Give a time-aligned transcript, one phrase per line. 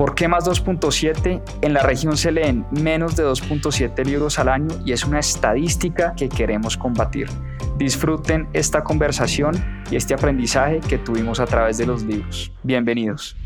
[0.00, 1.42] ¿Por qué más 2.7?
[1.60, 6.14] En la región se leen menos de 2.7 libros al año y es una estadística
[6.16, 7.28] que queremos combatir.
[7.76, 12.50] Disfruten esta conversación y este aprendizaje que tuvimos a través de los libros.
[12.62, 13.36] Bienvenidos.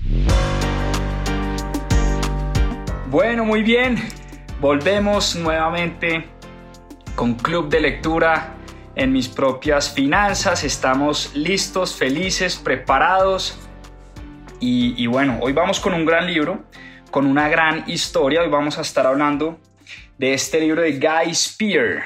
[3.10, 3.96] Bueno, muy bien.
[4.60, 6.28] Volvemos nuevamente
[7.16, 8.54] con Club de Lectura
[8.94, 10.62] en mis propias finanzas.
[10.62, 13.58] Estamos listos, felices, preparados.
[14.66, 16.64] Y, bueno, hoy vamos con un gran libro,
[17.10, 18.40] con una gran historia.
[18.40, 19.60] Hoy vamos a estar hablando
[20.16, 22.04] de este libro de Guy Spear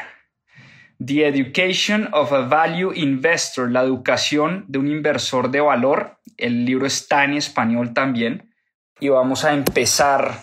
[0.99, 6.19] The Education of a Value Investor, la educación de un inversor de valor.
[6.37, 8.53] El libro está en español también.
[8.99, 10.43] Y vamos a empezar.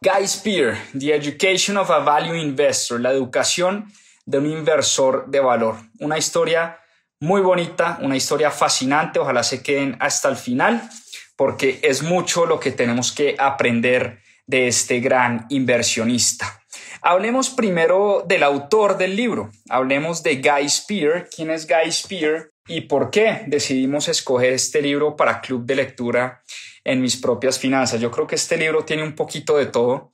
[0.00, 3.92] Guy Spear, The Education of a Value Investor, la educación
[4.24, 5.76] de un inversor de valor.
[6.00, 6.78] Una historia
[7.20, 9.18] muy bonita, una historia fascinante.
[9.18, 10.88] Ojalá se queden hasta el final
[11.42, 16.62] porque es mucho lo que tenemos que aprender de este gran inversionista.
[17.00, 19.50] Hablemos primero del autor del libro.
[19.68, 21.28] Hablemos de Guy Spear.
[21.34, 26.44] ¿Quién es Guy Spear y por qué decidimos escoger este libro para club de lectura
[26.84, 28.00] en mis propias finanzas?
[28.00, 30.12] Yo creo que este libro tiene un poquito de todo.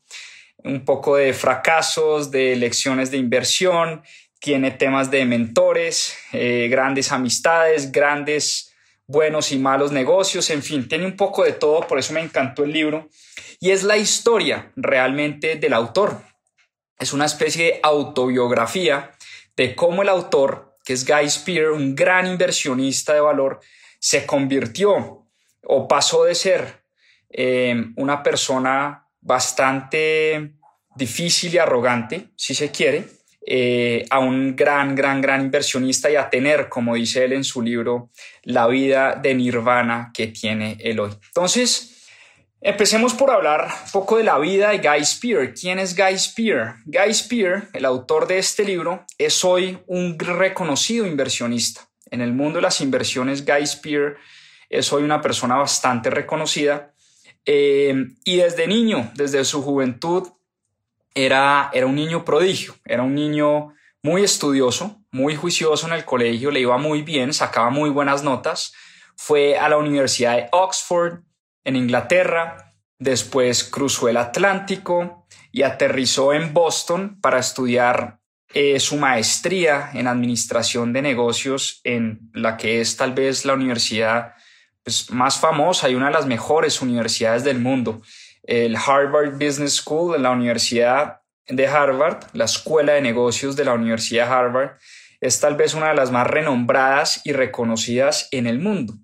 [0.65, 4.03] Un poco de fracasos, de lecciones de inversión,
[4.41, 8.68] tiene temas de mentores, eh, grandes amistades, grandes
[9.09, 12.63] buenos y malos negocios, en fin, tiene un poco de todo, por eso me encantó
[12.63, 13.09] el libro.
[13.59, 16.23] Y es la historia realmente del autor,
[16.99, 19.13] es una especie de autobiografía
[19.57, 23.61] de cómo el autor, que es Guy Spear, un gran inversionista de valor,
[23.99, 25.27] se convirtió
[25.65, 26.85] o pasó de ser
[27.31, 30.55] eh, una persona bastante
[30.95, 33.18] difícil y arrogante, si se quiere,
[33.51, 37.63] eh, a un gran, gran, gran inversionista y a tener, como dice él en su
[37.63, 38.11] libro,
[38.43, 41.13] la vida de nirvana que tiene él hoy.
[41.29, 41.95] Entonces,
[42.61, 45.55] Empecemos por hablar un poco de la vida de Guy Spear.
[45.55, 46.75] ¿Quién es Guy Spear?
[46.87, 51.89] Guy Spear, el autor de este libro, es hoy un reconocido inversionista.
[52.11, 54.17] En el mundo de las inversiones, Guy Spear
[54.69, 56.93] es hoy una persona bastante reconocida.
[57.47, 57.95] Eh,
[58.25, 60.27] y desde niño, desde su juventud,
[61.25, 66.51] era, era un niño prodigio, era un niño muy estudioso, muy juicioso en el colegio,
[66.51, 68.73] le iba muy bien, sacaba muy buenas notas.
[69.17, 71.21] Fue a la Universidad de Oxford,
[71.65, 78.21] en Inglaterra, después cruzó el Atlántico y aterrizó en Boston para estudiar
[78.55, 84.35] eh, su maestría en administración de negocios en la que es tal vez la universidad
[84.83, 88.01] pues, más famosa y una de las mejores universidades del mundo,
[88.49, 94.27] el Harvard Business School, la Universidad de Harvard, la Escuela de Negocios de la Universidad
[94.27, 94.71] de Harvard,
[95.21, 98.95] es tal vez una de las más renombradas y reconocidas en el mundo.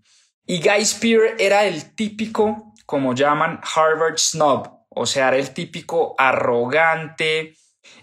[0.47, 6.15] Y Guy Spear era el típico, como llaman, Harvard snob, o sea, era el típico
[6.17, 7.55] arrogante,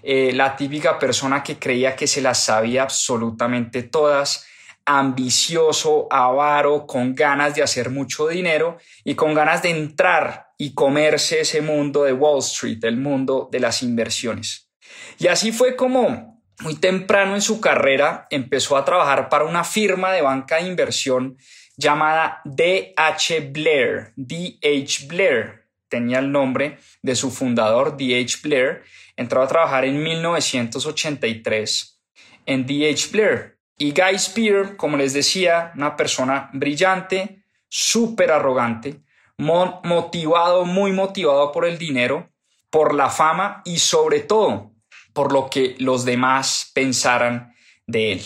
[0.03, 4.45] eh, la típica persona que creía que se las sabía absolutamente todas,
[4.85, 11.39] ambicioso, avaro, con ganas de hacer mucho dinero y con ganas de entrar y comerse
[11.39, 14.69] ese mundo de Wall Street, el mundo de las inversiones.
[15.17, 20.11] Y así fue como muy temprano en su carrera empezó a trabajar para una firma
[20.11, 21.35] de banca de inversión
[21.77, 23.49] llamada D.H.
[23.51, 24.13] Blair.
[24.15, 25.07] D.H.
[25.07, 28.37] Blair tenía el nombre de su fundador, D.H.
[28.43, 28.83] Blair.
[29.17, 32.03] Entró a trabajar en 1983
[32.45, 33.09] en D.H.
[33.11, 33.57] Blair.
[33.79, 39.01] Y Guy Spear, como les decía, una persona brillante, súper arrogante,
[39.41, 42.29] motivado, muy motivado por el dinero,
[42.69, 44.71] por la fama y sobre todo
[45.13, 47.53] por lo que los demás pensaran
[47.85, 48.25] de él.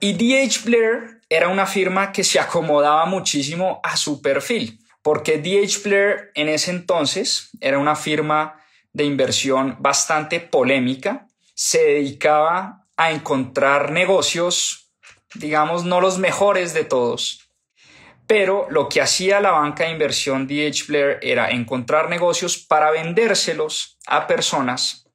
[0.00, 0.60] Y D.H.
[0.64, 6.48] Blair era una firma que se acomodaba muchísimo a su perfil, porque DH Blair en
[6.48, 8.60] ese entonces era una firma
[8.92, 14.90] de inversión bastante polémica, se dedicaba a encontrar negocios,
[15.34, 17.47] digamos, no los mejores de todos,
[18.28, 23.98] pero lo que hacía la banca de inversión DH Blair era encontrar negocios para vendérselos
[24.06, 25.08] a personas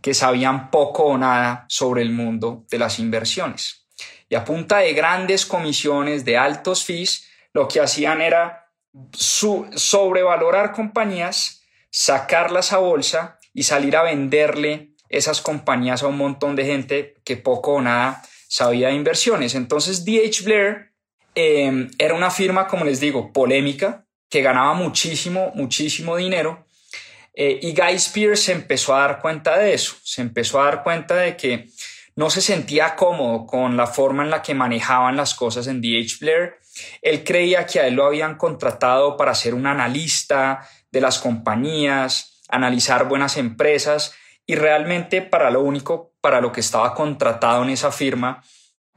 [0.00, 3.88] que sabían poco o nada sobre el mundo de las inversiones
[4.28, 8.70] y a punta de grandes comisiones, de altos fees, lo que hacían era
[9.12, 16.66] sobrevalorar compañías, sacarlas a bolsa y salir a venderle esas compañías a un montón de
[16.66, 19.54] gente que poco o nada sabía de inversiones.
[19.54, 20.92] Entonces DH Blair
[21.34, 26.66] em, era una firma, como les digo, polémica, que ganaba muchísimo, muchísimo dinero.
[27.34, 30.82] Eh, y Guy Spears se empezó a dar cuenta de eso, se empezó a dar
[30.82, 31.68] cuenta de que
[32.16, 36.18] no se sentía cómodo con la forma en la que manejaban las cosas en DH
[36.20, 36.54] Blair.
[37.00, 42.42] Él creía que a él lo habían contratado para ser un analista de las compañías,
[42.48, 44.14] analizar buenas empresas
[44.46, 48.42] y realmente para lo único para lo que estaba contratado en esa firma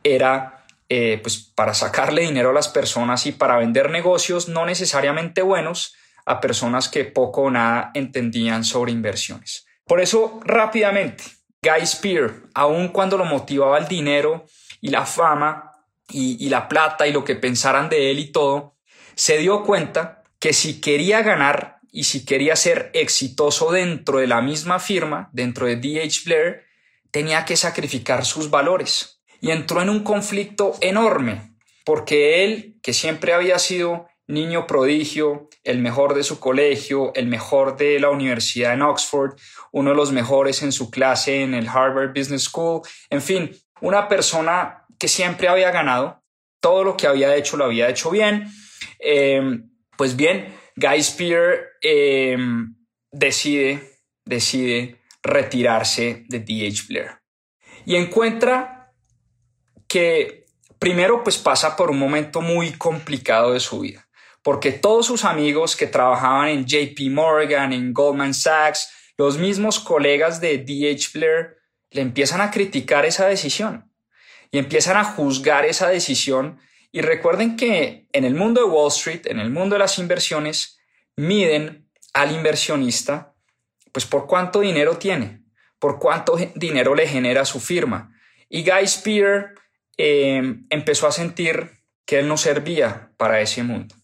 [0.04, 0.61] era
[0.94, 5.96] eh, pues para sacarle dinero a las personas y para vender negocios no necesariamente buenos
[6.26, 9.66] a personas que poco o nada entendían sobre inversiones.
[9.86, 11.24] Por eso rápidamente
[11.64, 14.46] Guy Spear, aun cuando lo motivaba el dinero
[14.82, 15.72] y la fama
[16.10, 18.76] y, la plata y lo que pensaran de él y todo,
[19.16, 24.42] se dio cuenta que si quería ganar y si quería ser exitoso dentro de la
[24.42, 26.66] misma firma, dentro de DH Blair,
[27.12, 29.21] tenía que sacrificar sus valores.
[29.42, 35.80] Y entró en un conflicto enorme, porque él, que siempre había sido niño prodigio, el
[35.80, 39.34] mejor de su colegio, el mejor de la universidad en Oxford,
[39.72, 43.52] uno de los mejores en su clase en el Harvard Business School, en fin,
[43.82, 46.24] una persona que siempre había ganado,
[46.62, 48.48] todo lo que había hecho lo había hecho bien.
[49.00, 52.76] Em, pues bien, Guy Spear em,
[53.12, 57.22] decide, decide retirarse de DH Blair
[57.86, 58.81] y encuentra
[59.92, 60.46] que
[60.80, 64.08] primero pues pasa por un momento muy complicado de su vida
[64.44, 70.42] porque todos sus amigos que trabajaban en JP Morgan, en Goldman Sachs, los mismos colegas
[70.42, 71.58] de DH Blair,
[71.92, 73.92] le empiezan a criticar esa decisión
[74.50, 76.60] y empiezan a juzgar esa decisión.
[76.92, 80.80] Y recuerden que en el mundo de Wall Street, en el mundo de las inversiones,
[81.16, 83.36] miden al inversionista
[83.92, 85.44] pues por cuánto dinero tiene,
[85.78, 88.18] por cuánto dinero le genera su firma.
[88.50, 89.54] Y Guy Spear
[89.98, 91.72] eh, empezó a sentir
[92.06, 93.96] que él no servía para ese mundo.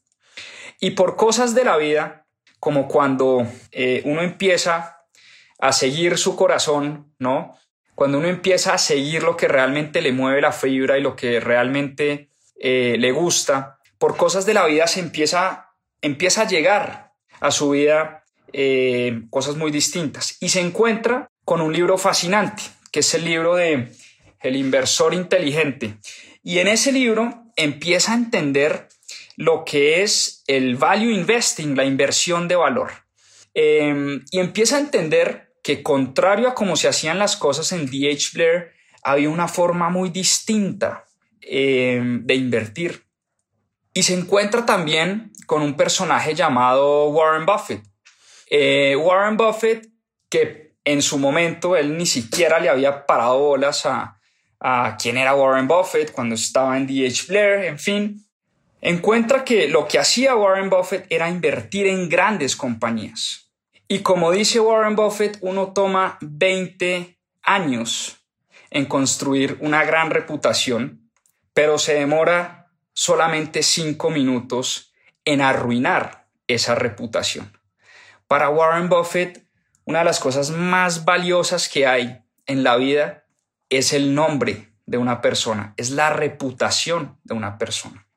[0.80, 2.28] Y por cosas de la vida,
[2.60, 4.98] como cuando eh, uno empieza
[5.60, 7.58] a seguir su corazón, ¿no?
[7.96, 11.40] Cuando uno empieza a seguir lo que realmente le mueve la fibra y lo que
[11.40, 12.30] realmente
[12.60, 17.72] eh, le gusta, por cosas de la vida se empieza, empieza a llegar a su
[17.72, 18.24] vida
[18.54, 23.56] eh, cosas muy distintas y se encuentra con un libro fascinante, que es el libro
[23.56, 23.92] de
[24.48, 25.98] El inversor inteligente.
[26.44, 28.88] Y en ese libro empieza a entender
[29.36, 32.92] lo que es el value investing, la inversión de valor.
[33.54, 38.32] Em, y empieza a entender que contrario a cómo se hacían las cosas en DH
[38.34, 38.72] Blair,
[39.04, 41.06] había una forma muy distinta
[41.42, 43.04] em, de invertir.
[43.94, 47.84] Y se encuentra también con un personaje llamado Warren Buffett.
[48.50, 49.88] Eh, Warren Buffett,
[50.30, 54.17] que en su momento él ni siquiera le había parado bolas a,
[54.60, 58.28] a quién era Warren Buffett cuando estaba en DH Blair, en fin,
[58.82, 63.52] encuentra que lo que hacía Warren Buffett era invertir en grandes compañías.
[63.88, 68.18] Y como dice Warren Buffett, uno toma 20 años
[68.70, 71.10] en construir una gran reputación,
[71.54, 74.94] pero se demora solamente 5 minutos
[75.24, 77.58] en arruinar esa reputación.
[78.28, 79.48] Para Warren Buffett,
[79.86, 83.27] una de las cosas más valiosas que hay en la vida
[83.70, 88.08] es el nombre de una persona, es la reputación de una persona.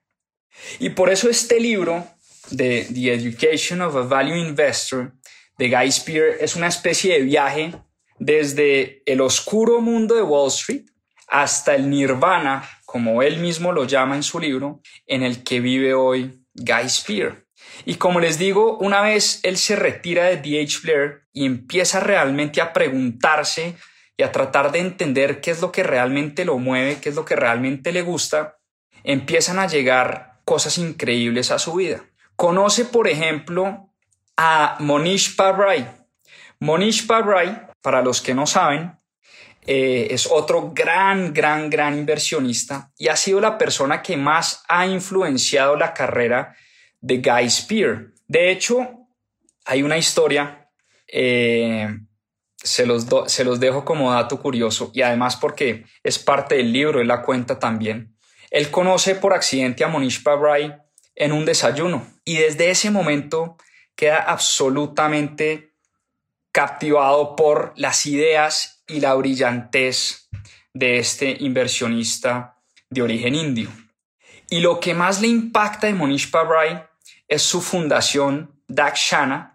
[0.78, 2.06] Y por eso este libro
[2.50, 5.12] de The Education of a Value Investor
[5.58, 7.72] de Guy Spear es una especie de viaje
[8.18, 10.86] desde el oscuro mundo de Wall Street
[11.28, 15.94] hasta el nirvana, como él mismo lo llama en su libro, en el que vive
[15.94, 17.44] hoy Guy Spear.
[17.84, 22.60] Y como les digo, una vez él se retira de DH Blair y empieza realmente
[22.60, 23.76] a preguntarse
[24.20, 27.24] y a tratar de entender qué es lo que realmente lo mueve, qué es lo
[27.24, 28.58] que realmente le gusta,
[29.02, 32.04] empiezan a llegar cosas increíbles a su vida.
[32.36, 33.88] Conoce, por ejemplo,
[34.36, 35.88] a Monish Pabrai.
[36.58, 38.94] Monish Pabrai, para los que no saben,
[39.66, 44.86] eh, es otro gran, gran, gran inversionista y ha sido la persona que más ha
[44.86, 46.54] influenciado la carrera
[47.00, 48.08] de Guy Spear.
[48.28, 48.86] De hecho,
[49.64, 50.68] hay una historia,
[51.06, 51.88] eh,
[52.62, 57.00] se, los se los dejo como dato curioso y además porque es parte del libro,
[57.00, 58.16] él la cuenta también.
[58.50, 60.76] Él conoce por accidente a Monish Pabrai
[61.14, 63.56] en un desayuno y desde ese momento
[63.94, 65.74] queda absolutamente
[66.52, 70.28] captivado por las ideas y la brillantez
[70.74, 73.70] de este inversionista de origen indio.
[74.48, 76.82] Y lo que más le impacta de Monish Pabrai
[77.28, 79.54] es su fundación Dakshana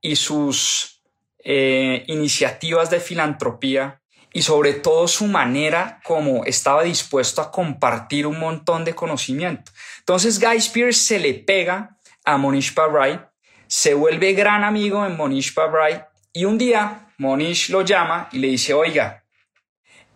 [0.00, 0.99] y sus
[1.44, 4.00] eh, iniciativas de filantropía
[4.32, 9.72] y sobre todo su manera como estaba dispuesto a compartir un montón de conocimiento.
[9.98, 13.20] Entonces Guy Spears se le pega a Monish Pabrai,
[13.66, 18.48] se vuelve gran amigo de Monish Pabrai y un día Monish lo llama y le
[18.48, 19.24] dice, oiga,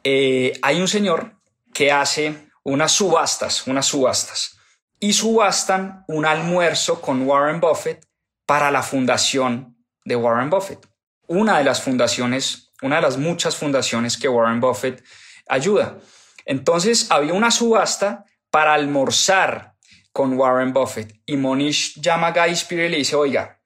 [0.04, 1.32] eh, hay un señor
[1.72, 4.58] que hace unas subastas, unas subastas,
[5.00, 8.06] y subastan un almuerzo con Warren Buffett
[8.46, 10.93] para la fundación de Warren Buffett.
[11.34, 15.02] Una de las fundaciones, una de las muchas fundaciones que Warren Buffett
[15.48, 15.98] ayuda.
[16.44, 19.74] Entonces había una subasta para almorzar
[20.12, 23.60] con Warren Buffett y Monish llama a Guy Spear y le dice, oiga,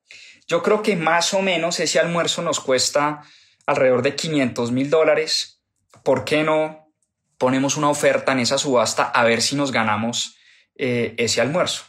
[0.46, 3.22] yo creo que más o menos ese almuerzo nos cuesta
[3.66, 5.62] alrededor de 500 mil dólares.
[6.02, 6.90] ¿Por qué no
[7.36, 10.38] ponemos una oferta en esa subasta a ver si nos ganamos
[10.74, 11.84] eh, ese almuerzo?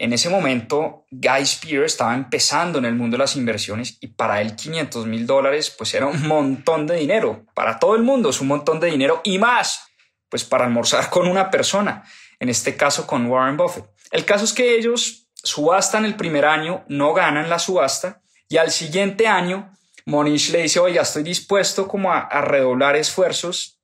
[0.00, 4.40] En ese momento, Guy Spear estaba empezando en el mundo de las inversiones y para
[4.40, 7.44] él 500 mil dólares pues era un montón de dinero.
[7.52, 9.88] Para todo el mundo es un montón de dinero y más,
[10.30, 12.02] pues para almorzar con una persona,
[12.38, 13.90] en este caso con Warren Buffett.
[14.10, 18.70] El caso es que ellos subastan el primer año, no ganan la subasta y al
[18.70, 19.70] siguiente año
[20.06, 23.78] Monish le dice, oiga, estoy dispuesto como a, redoblar esfuerzos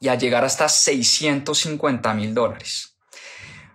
[0.00, 2.93] y a llegar hasta 650 mil dólares.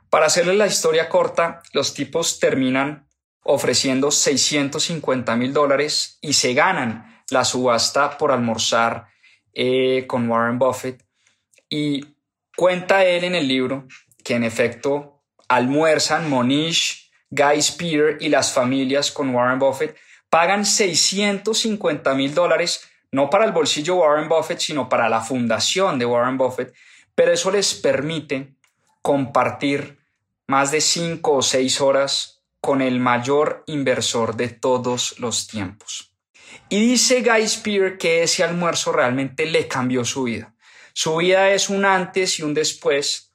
[0.10, 3.08] Para hacerle la historia corta, los tipos terminan
[3.44, 9.08] ofreciendo 650 mil dólares y se ganan la subasta por almorzar
[9.54, 11.04] eh, con Warren Buffett.
[11.70, 12.16] Y
[12.56, 13.88] cuenta él en el libro
[14.24, 19.96] que en efecto almuerzan Monish, Guy Spear y las familias con Warren Buffett,
[20.30, 26.06] pagan 650 mil dólares, no para el bolsillo Warren Buffett, sino para la fundación de
[26.06, 26.74] Warren Buffett,
[27.14, 28.56] pero eso les permite
[29.02, 29.99] compartir
[30.50, 36.16] más de cinco o seis horas con el mayor inversor de todos los tiempos.
[36.70, 40.56] Y dice Guy Spear que ese almuerzo realmente le cambió su vida.
[40.94, 43.32] Su vida es un antes y un después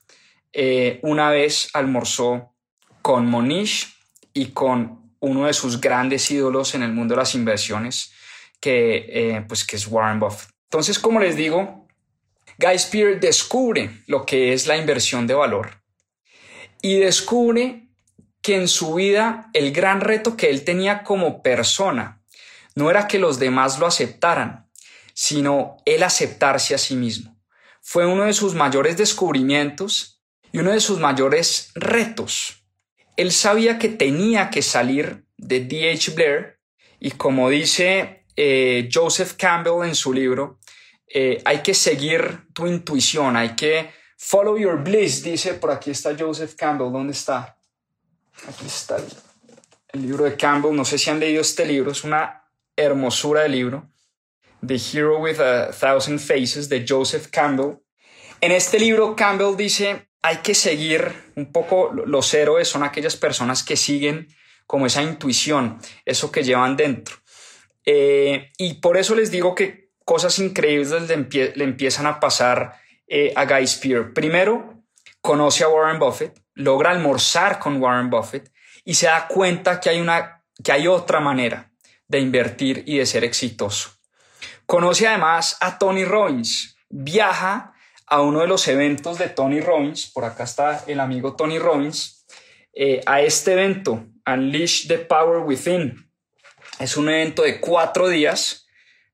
[0.52, 2.52] eh, una vez almorzó
[3.00, 3.94] con Monish
[4.32, 8.12] y con uno de sus grandes ídolos en el mundo de las inversiones,
[8.60, 10.50] que, eh, pues, que es Warren Buffett.
[10.64, 11.86] Entonces, como les digo,
[12.58, 15.83] Guy Spear descubre lo que es la inversión de valor
[16.84, 17.88] y descubre
[18.42, 22.22] que en su vida el gran reto que él tenía como persona
[22.74, 24.68] no era que los demás lo aceptaran,
[25.14, 27.40] sino él aceptarse a sí mismo.
[27.80, 30.22] Fue uno de sus mayores descubrimientos
[30.52, 32.66] y uno de sus mayores retos.
[33.16, 36.10] Él sabía que tenía que salir de D.H.
[36.10, 36.60] Blair
[37.00, 40.58] y como dice eh, Joseph Campbell en su libro,
[41.08, 46.16] eh, hay que seguir tu intuición, hay que follow your bliss, dice, por aquí está
[46.18, 47.56] Joseph Campbell, ¿dónde está?
[48.48, 49.04] Aquí está el,
[49.92, 52.44] el libro de Campbell, no sé si han leído este libro, es una
[52.76, 53.90] hermosura de libro.
[54.66, 57.78] The Hero with a Thousand Faces de Joseph Campbell.
[58.40, 63.62] En este libro Campbell dice hay que seguir un poco los héroes, son aquellas personas
[63.62, 64.28] que siguen
[64.66, 67.16] como esa intuición, eso que llevan dentro.
[67.84, 72.80] Eh, y por eso les digo que cosas increíbles le, empiezan a pasar
[73.16, 74.12] eh, a Guy Spear.
[74.12, 74.82] Primero,
[75.20, 78.50] conoce a Warren Buffett, logra almorzar con Warren Buffett
[78.84, 81.70] y se da cuenta que hay, una, que hay otra manera
[82.08, 83.90] de invertir y de ser exitoso.
[84.66, 87.72] Conoce además a Tony Robbins, viaja
[88.04, 92.26] a uno de los eventos de Tony Robbins, por acá está el amigo Tony Robbins,
[92.72, 96.10] eh, a este evento, Unleash the Power Within.
[96.80, 98.63] Es un evento de cuatro días.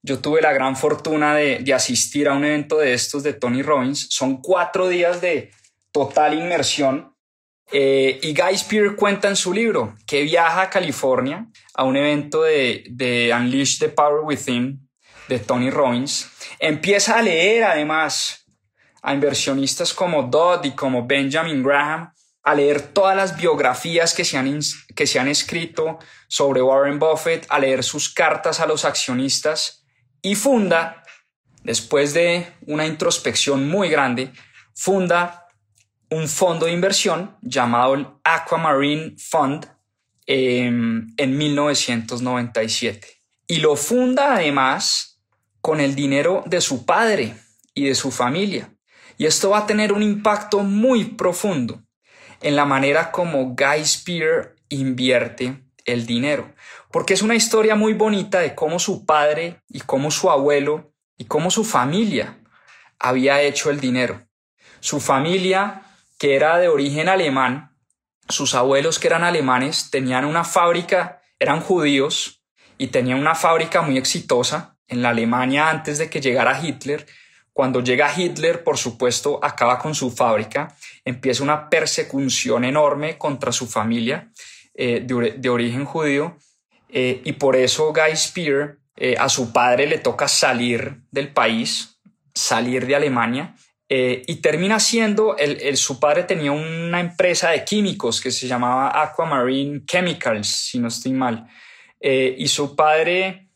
[0.03, 4.07] Yo tuve la gran fortuna de, asistir a un evento de estos de Tony Robbins.
[4.11, 5.51] Son cuatro días de
[5.93, 7.15] total inmersión.
[7.73, 12.43] Eh, y Guy Spear cuenta en su libro que viaja a California a un evento
[12.43, 14.89] de, de Unleash the Power Within
[15.29, 16.29] de Tony Robbins.
[16.59, 18.47] Empieza a leer además
[19.03, 24.39] a inversionistas como Dodd y como Benjamin Graham a leer todas las biografías que se,
[24.39, 24.59] han,
[24.97, 29.80] que se han escrito sobre Warren Buffett, a leer sus cartas a los accionistas
[30.23, 31.03] y funda,
[31.63, 34.33] después de una introspección muy grande,
[34.75, 35.47] funda
[36.11, 39.67] un fondo de inversión llamado el Aquamarine Fund
[40.27, 43.07] em, en 1997.
[43.47, 45.21] Y lo funda además
[45.61, 47.35] con el dinero de su padre
[47.75, 48.73] y de su familia.
[49.19, 51.83] Y esto va a tener un impacto muy profundo
[52.41, 56.55] en la manera como Guy Spear invierte el dinero,
[56.91, 61.27] porque es una historia muy bonita de cómo su padre y cómo su abuelo y
[61.27, 62.39] cómo su familia
[62.99, 64.27] había hecho el dinero.
[64.81, 65.83] Su familia,
[66.19, 67.77] que era de origen alemán,
[68.29, 72.43] sus abuelos que eran alemanes, tenían una fábrica, eran judíos
[72.79, 77.07] y tenían una fábrica muy exitosa en la Alemania antes de que llegara Hitler,
[77.53, 83.67] Cuando llega Hitler, por supuesto, acaba con su fábrica, empieza una persecución enorme contra su
[83.67, 84.31] familia
[84.75, 86.37] eh, de, origen judío
[86.93, 92.01] eh, y por eso Guy Spear eh, a su padre le toca salir del país,
[92.35, 93.55] salir de Alemania
[93.93, 99.85] y termina siendo, el, su padre tenía una empresa de químicos que se llamaba Aquamarine
[99.85, 101.49] Chemicals, si no estoy mal,
[102.01, 103.49] y su padre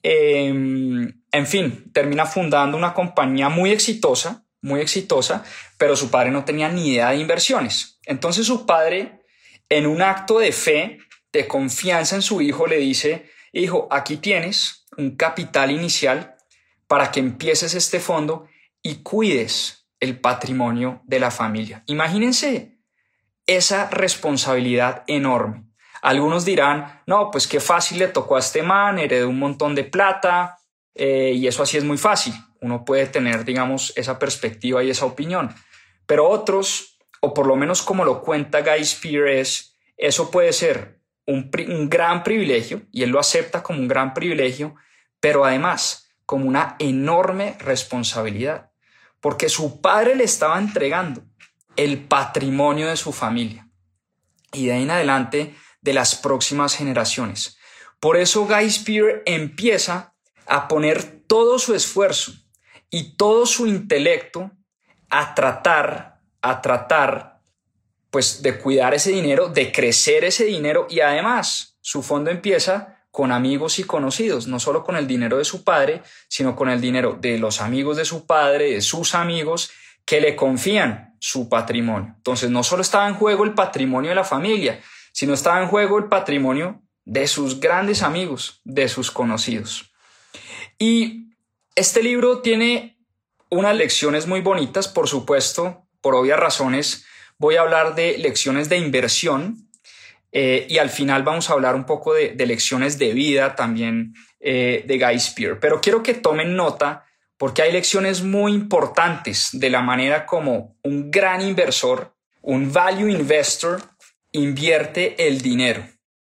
[0.00, 5.44] em, en fin, termina fundando una compañía muy exitosa, muy exitosa,
[5.78, 7.98] pero su padre no tenía ni idea de inversiones.
[8.04, 9.22] Entonces su padre,
[9.68, 10.98] en un acto de fe,
[11.32, 16.36] de confianza en su hijo, le dice, hijo, aquí tienes un capital inicial
[16.86, 18.48] para que empieces este fondo
[18.82, 21.84] y cuides el patrimonio de la familia.
[21.86, 22.78] Imagínense
[23.46, 25.64] esa responsabilidad enorme.
[26.02, 29.84] Algunos dirán, no, pues qué fácil le tocó a este man, heredó un montón de
[29.84, 30.58] plata,
[30.94, 32.34] eh, y eso así es muy fácil.
[32.60, 35.54] Uno puede tener, digamos, esa perspectiva y esa opinión.
[36.06, 41.50] Pero otros, o por lo menos como lo cuenta Guy Spears, eso puede ser un,
[41.88, 44.74] gran privilegio, y él lo acepta como un gran privilegio,
[45.20, 48.70] pero además como una enorme responsabilidad,
[49.20, 51.22] porque su padre le estaba entregando
[51.76, 53.68] el patrimonio de su familia
[54.52, 57.58] y de ahí en adelante de las próximas generaciones.
[58.00, 60.14] Por eso Guy Spear empieza
[60.46, 62.32] a poner todo su esfuerzo
[62.90, 64.50] y todo su intelecto
[65.10, 67.29] a tratar, a tratar,
[68.10, 73.32] pues de cuidar ese dinero, de crecer ese dinero y además su fondo empieza con
[73.32, 77.16] amigos y conocidos, no solo con el dinero de su padre, sino con el dinero
[77.20, 79.70] de los amigos de su padre, de sus amigos,
[80.04, 82.14] que le confían su patrimonio.
[82.16, 84.80] Entonces no solo estaba en juego el patrimonio de la familia,
[85.12, 89.92] sino estaba en juego el patrimonio de sus grandes amigos, de sus conocidos.
[90.78, 91.34] Y
[91.74, 92.98] este libro tiene
[93.50, 97.06] unas lecciones muy bonitas, por supuesto, por obvias razones.
[97.40, 99.70] Voy a hablar de lecciones de inversión
[100.30, 104.84] eh, y al final vamos a hablar un poco de, lecciones de vida también eh,
[104.86, 105.58] de Guy Spear.
[105.58, 107.06] Pero quiero que tomen nota
[107.38, 113.80] porque hay lecciones muy importantes de la manera como un gran inversor, un value investor,
[114.32, 115.82] invierte el dinero.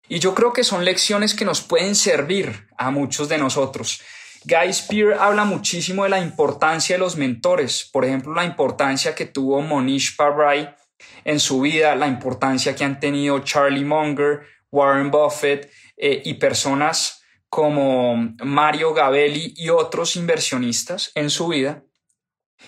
[0.09, 4.01] Y yo creo que son lecciones que nos pueden servir a muchos de nosotros.
[4.43, 9.25] Guy Spear habla muchísimo de la importancia de los mentores, por ejemplo, la importancia que
[9.25, 10.75] tuvo Monish Pabrai
[11.23, 17.23] en su vida, la importancia que han tenido Charlie Munger, Warren Buffett eh, y personas
[17.49, 21.83] como Mario Gabelli y otros inversionistas en su vida.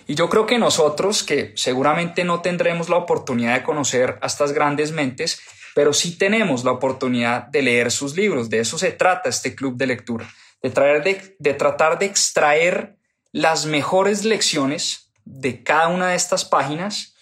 [0.06, 4.52] Y yo creo que nosotros, que seguramente no tendremos la oportunidad de conocer a estas
[4.52, 5.42] grandes mentes,
[5.76, 8.50] pero sí tenemos la oportunidad de leer sus libros.
[8.50, 10.30] De eso se trata este club de lectura
[10.62, 12.98] de, de, tratar de extraer
[13.32, 17.16] las mejores lecciones de cada una de estas páginas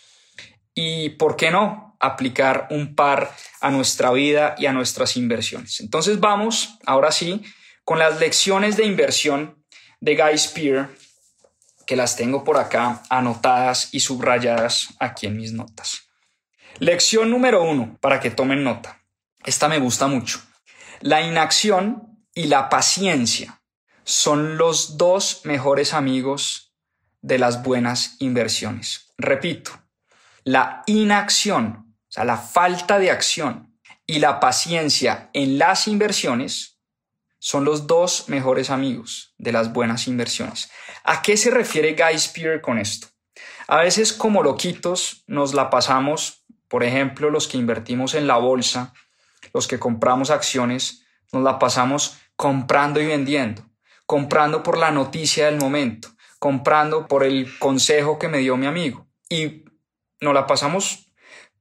[0.76, 5.80] y, ¿por qué no?, aplicar un par a nuestra vida y a nuestras inversiones.
[5.80, 7.42] Entonces vamos, ahora sí,
[7.84, 9.64] con las lecciones de inversión
[10.02, 10.90] de Guy Spear,
[11.88, 16.02] que las tengo por acá anotadas y subrayadas aquí en mis notas.
[16.80, 19.02] Lección número uno, para que tomen nota.
[19.46, 20.42] Esta me gusta mucho.
[21.00, 23.62] La inacción y la paciencia
[24.04, 26.74] son los dos mejores amigos
[27.22, 29.14] de las buenas inversiones.
[29.18, 29.72] Repito,
[30.46, 36.80] la inacción, o sea, la falta de acción y la paciencia en las inversiones
[37.40, 40.72] son los dos mejores amigos de las buenas inversiones.
[41.04, 43.08] ¿A qué se refiere Guy Spear con esto?
[43.68, 48.94] A veces como loquitos nos la pasamos, por ejemplo, los que invertimos en la bolsa,
[49.52, 53.64] los que compramos acciones, nos la pasamos comprando y vendiendo,
[54.06, 59.08] comprando por la noticia del momento, comprando por el consejo que me dio mi amigo.
[59.28, 59.65] Y
[60.26, 61.08] nos la pasamos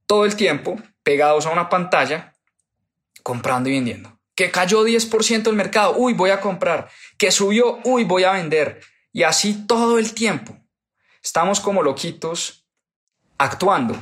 [0.07, 2.35] todo el tiempo pegados a una pantalla,
[3.23, 4.19] comprando y vendiendo.
[4.35, 6.89] Que cayó 10% el mercado, uy, voy a comprar.
[7.17, 8.81] Que subió, uy, voy a vender.
[9.13, 10.57] Y así todo el tiempo.
[11.23, 12.67] Estamos como loquitos
[13.39, 13.97] actuando.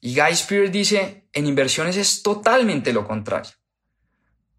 [0.00, 3.52] Y Guy Spears dice, en inversiones es totalmente lo contrario.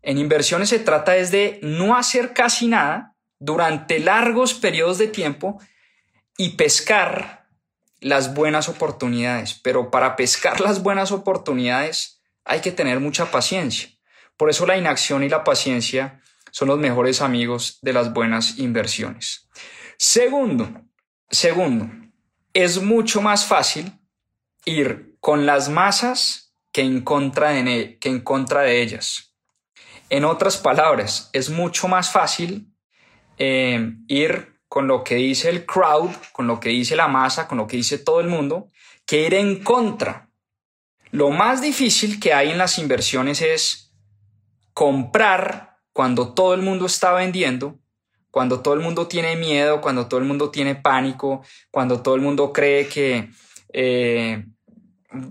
[0.02, 5.62] En inversiones se trata es de no hacer casi nada durante largos periodos de tiempo
[6.38, 7.37] y pescar
[8.00, 9.54] las buenas oportunidades.
[9.64, 13.90] Pero para pescar las buenas oportunidades hay que tener mucha paciencia.
[14.38, 19.50] Por eso la inacción y la paciencia son los mejores amigos de las buenas inversiones.
[19.98, 20.70] Segundo,
[21.30, 21.90] segundo,
[22.54, 24.00] es mucho más fácil
[24.66, 29.34] ir con las masas que en contra de, que en contra de ellas.
[30.10, 32.74] En otras palabras, es mucho más fácil
[33.38, 37.58] eh, ir con lo que dice el crowd, con lo que dice la masa, con
[37.58, 38.70] lo que dice todo el mundo,
[39.06, 40.30] que ir en contra.
[41.12, 43.94] Lo más difícil que hay en las inversiones es
[44.74, 47.80] comprar cuando todo el mundo está vendiendo,
[48.30, 52.22] cuando todo el mundo tiene miedo, cuando todo el mundo tiene pánico, cuando todo el
[52.22, 53.30] mundo cree que
[53.74, 54.46] eh,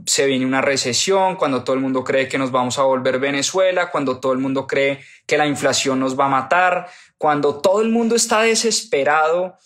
[0.07, 3.91] se viene una recesión, cuando todo el mundo cree que nos vamos a volver Venezuela,
[3.91, 7.91] cuando todo el mundo cree que la inflación nos va a matar, cuando todo el
[7.91, 9.57] mundo está desesperado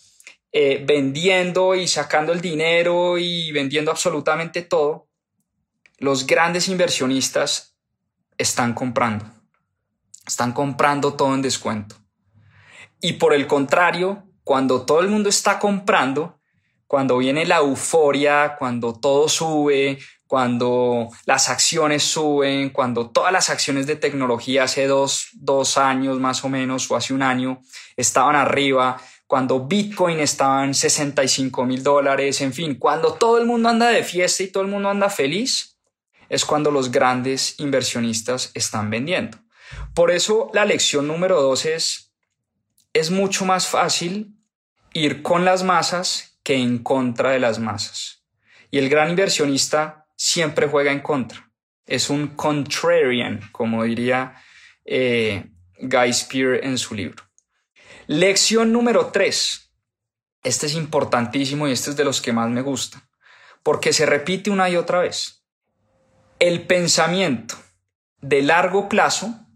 [0.52, 5.08] eh, vendiendo y sacando el dinero y vendiendo absolutamente todo,
[5.98, 7.76] los grandes inversionistas
[8.36, 9.26] están comprando.
[10.26, 11.96] Están comprando todo en descuento.
[13.00, 16.39] Y por el contrario, cuando todo el mundo está comprando,
[16.90, 23.86] cuando viene la euforia, cuando todo sube, cuando las acciones suben, cuando todas las acciones
[23.86, 27.62] de tecnología hace dos, dos, años más o menos o hace un año
[27.96, 33.68] estaban arriba, cuando Bitcoin estaba en 65 mil dólares, en fin, cuando todo el mundo
[33.68, 35.78] anda de fiesta y todo el mundo anda feliz,
[36.28, 39.38] es cuando los grandes inversionistas están vendiendo.
[39.94, 42.10] Por eso la lección número dos es,
[42.92, 44.34] es mucho más fácil
[44.92, 48.24] ir con las masas que en contra de las masas.
[48.70, 51.50] Y el gran inversionista siempre juega en contra.
[51.86, 54.36] Es un contrarian, como diría
[54.84, 55.50] eh,
[55.80, 57.24] Guy Spear en su libro.
[58.06, 59.72] Lección número tres.
[60.42, 63.08] Este es importantísimo y este es de los que más me gusta,
[63.62, 65.44] porque se repite una y otra vez.
[66.38, 67.56] El pensamiento
[68.20, 69.46] de largo plazo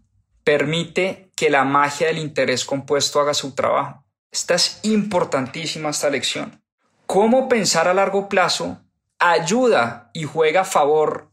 [0.43, 4.05] permite que la magia del interés compuesto haga su trabajo.
[4.29, 6.64] Esta es importantísima esta lección
[7.05, 8.81] cómo pensar a largo plazo
[9.19, 11.31] ayuda y juega a favor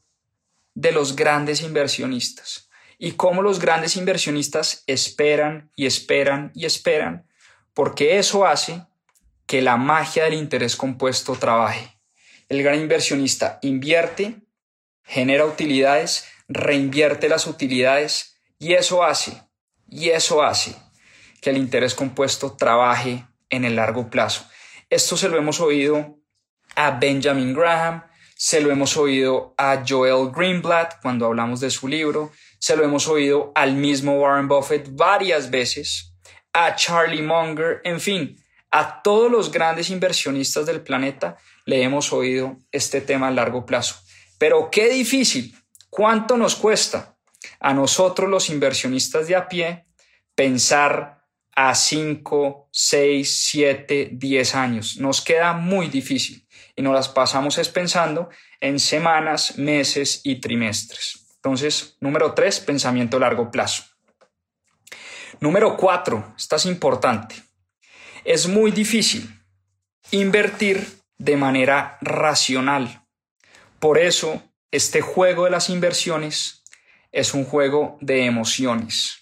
[0.74, 7.26] de los grandes inversionistas y cómo los grandes inversionistas esperan y esperan y esperan,
[7.74, 8.87] porque eso hace
[9.46, 11.98] que la magia del interés compuesto trabaje.
[12.48, 14.42] El gran inversionista invierte,
[15.02, 19.42] genera utilidades, reinvierte las utilidades y eso hace,
[19.88, 20.76] y eso hace
[21.40, 24.46] que el interés compuesto trabaje en el largo plazo.
[24.92, 26.18] Esto se lo hemos oído
[26.76, 28.05] a Benjamin Graham,
[28.37, 33.09] se lo hemos oído a Joel Greenblatt cuando hablamos de su libro, se lo hemos
[33.09, 36.12] oído al mismo Warren Buffett varias veces,
[36.52, 38.37] a Charlie Munger, en fin,
[38.70, 43.94] a todos los grandes inversionistas del planeta le hemos oído este tema a largo plazo.
[44.37, 45.57] Pero qué difícil,
[45.88, 47.16] cuánto nos cuesta
[47.61, 49.87] a nosotros los inversionistas de a pie
[50.35, 51.21] pensar
[51.54, 54.96] a 5, 6, 7, 10 años.
[54.98, 61.26] Nos queda muy difícil y nos las pasamos es pensando en semanas, meses y trimestres.
[61.36, 63.84] Entonces, número 3, pensamiento a largo plazo.
[65.40, 67.34] Número 4, esta es importante.
[68.24, 69.28] Es muy difícil
[70.12, 70.86] invertir
[71.18, 73.04] de manera racional.
[73.80, 76.62] Por eso, este juego de las inversiones
[77.10, 79.21] es un juego de emociones.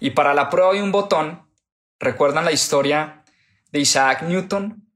[0.00, 1.46] Y para la prueba hay un botón.
[1.98, 3.24] ¿Recuerdan la historia
[3.72, 4.88] de Isaac Newton?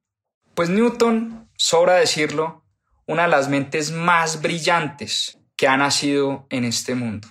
[0.54, 2.64] Pues Newton, sobra decirlo,
[3.06, 7.28] una de las mentes más brillantes que ha nacido en este mundo.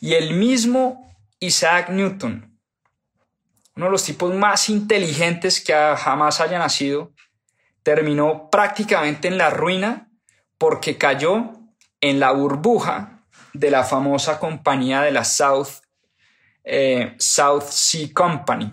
[0.00, 2.58] Y el mismo Isaac Newton,
[3.76, 7.12] uno de los tipos más inteligentes que jamás haya nacido,
[7.82, 10.10] terminó prácticamente en la ruina
[10.58, 11.52] porque cayó
[12.00, 15.83] en la burbuja de la famosa compañía de la South
[16.64, 18.72] eh, South Sea Company.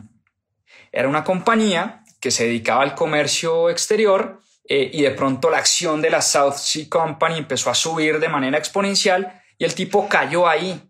[0.91, 6.01] Era una compañía que se dedicaba al comercio exterior eh, y de pronto la acción
[6.01, 10.47] de la South Sea Company empezó a subir de manera exponencial y el tipo cayó
[10.47, 10.81] ahí.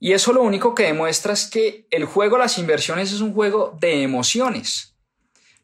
[0.00, 3.34] Y eso lo único que demuestra es que el juego de las inversiones es un
[3.34, 4.94] juego de emociones.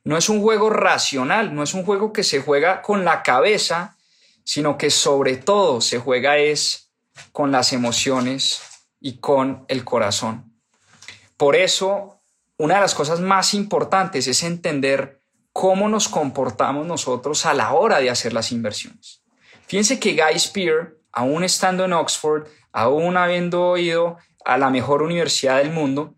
[0.03, 3.97] No es un juego racional, no es un juego que se juega con la cabeza,
[4.43, 6.91] sino que sobre todo se juega es
[7.33, 8.61] con las emociones
[9.05, 10.51] y con el corazón.
[11.37, 12.23] Por eso,
[12.57, 15.21] una de las cosas más importantes es entender
[15.53, 19.23] cómo nos comportamos nosotros a la hora de hacer las inversiones.
[19.67, 25.59] Fíjense que Guy Spear, aún estando en Oxford, aún habiendo ido a la mejor universidad
[25.59, 26.15] del mundo,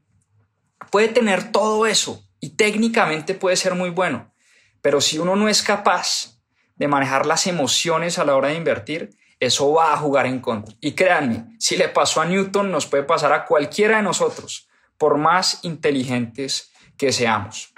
[0.92, 4.32] puede tener todo eso y técnicamente puede ser muy bueno,
[4.80, 6.38] pero si uno no es capaz
[6.76, 10.74] de manejar las emociones a la hora de invertir, eso va a jugar en contra.
[10.80, 15.18] Y créanme, si le pasó a Newton, nos puede pasar a cualquiera de nosotros, por
[15.18, 17.72] más inteligentes que seamos.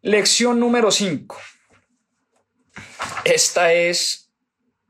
[0.00, 1.36] Lección número 5.
[3.24, 4.32] Esta es,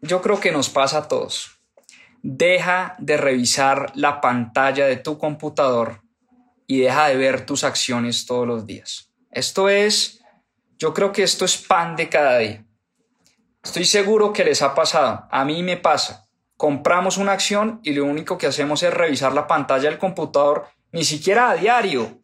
[0.00, 1.58] yo creo que nos pasa a todos.
[2.22, 6.02] Deja de revisar la pantalla de tu computador
[6.66, 9.12] y deja de ver tus acciones todos los días.
[9.30, 10.22] Esto es,
[10.78, 12.64] yo creo que esto es pan de cada día.
[13.64, 16.26] Estoy seguro que les ha pasado, a mí me pasa.
[16.56, 21.04] Compramos una acción y lo único que hacemos es revisar la pantalla del computador, ni
[21.04, 22.20] siquiera a diario,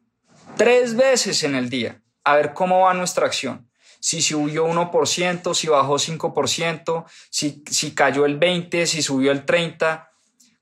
[0.57, 3.71] tres veces en el día, a ver cómo va nuestra acción.
[4.01, 10.07] Si subió 1%, si bajó 5%, si, si cayó el 20%, si subió el 30%.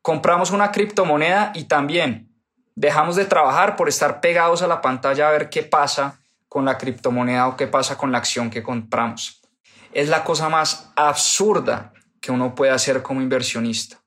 [0.03, 2.31] Compramos una criptomoneda y también
[2.75, 6.79] dejamos de trabajar por estar pegados a la pantalla a ver qué pasa con la
[6.79, 9.41] criptomoneda o qué pasa con la acción que compramos.
[9.97, 14.03] Es la cosa más absurda que uno puede hacer como inversionista.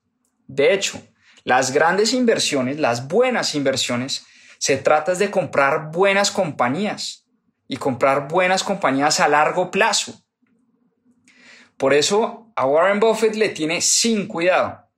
[0.46, 1.02] De hecho,
[1.42, 4.24] las grandes inversiones, las buenas inversiones,
[4.60, 7.26] se trata de comprar buenas compañías
[7.66, 10.14] y comprar buenas compañías a largo plazo.
[11.76, 14.88] Por eso a Warren Buffett le tiene sin cuidado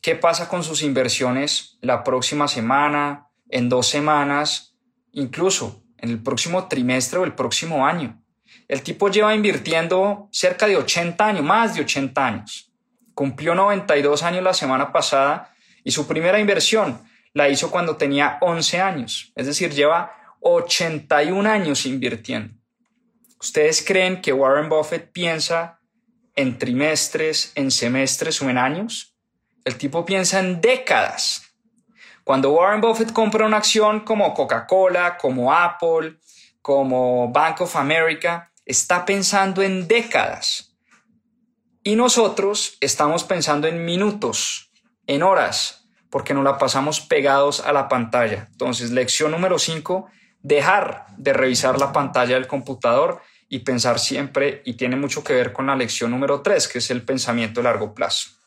[0.00, 4.76] qué pasa con sus inversiones la próxima semana, en dos semanas,
[5.10, 8.22] incluso en el próximo trimestre o el próximo año.
[8.66, 12.72] El tipo lleva invirtiendo cerca de 80 años, más de 80 años.
[13.14, 18.80] Cumplió 92 años la semana pasada y su primera inversión la hizo cuando tenía 11
[18.80, 19.32] años.
[19.34, 22.54] Es decir, lleva 81 años invirtiendo.
[23.40, 25.78] ¿Ustedes creen que Warren Buffett piensa
[26.34, 29.16] en trimestres, en semestres o en años?
[29.64, 31.42] El tipo piensa en décadas.
[32.24, 36.18] Cuando Warren Buffett compra una acción como Coca-Cola, como Apple,
[36.60, 40.76] como Bank of America, está pensando en décadas.
[41.82, 44.70] Y nosotros estamos pensando en minutos,
[45.08, 48.46] en horas, porque nos la pasamos pegados a la pantalla.
[48.52, 50.08] Entonces, lección número 5,
[50.42, 55.52] dejar de revisar la pantalla del computador y pensar siempre, y tiene mucho que ver
[55.52, 58.38] con la lección número 3, que es el pensamiento a largo plazo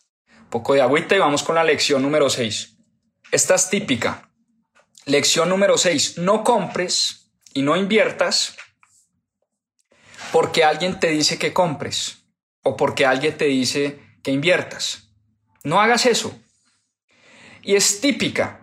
[0.52, 2.78] poco de agüita y vamos con la lección número 6.
[3.32, 4.30] Esta es típica.
[5.06, 6.20] Lección número 6.
[6.20, 8.56] No compres y no inviertas
[10.32, 12.24] porque alguien te dice que compres
[12.64, 15.10] o porque alguien te dice que inviertas.
[15.64, 16.38] No hagas eso.
[17.62, 18.62] Y es típica.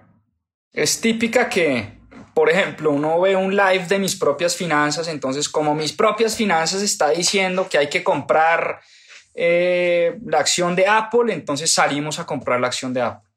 [0.73, 1.99] Es típica que,
[2.35, 6.83] por ejemplo, uno ve un live de mis propias finanzas, entonces como mis propias finanzas
[6.83, 8.81] está diciendo que hay que comprar
[9.35, 13.29] eh, la acción de Apple, entonces salimos a comprar la acción de Apple.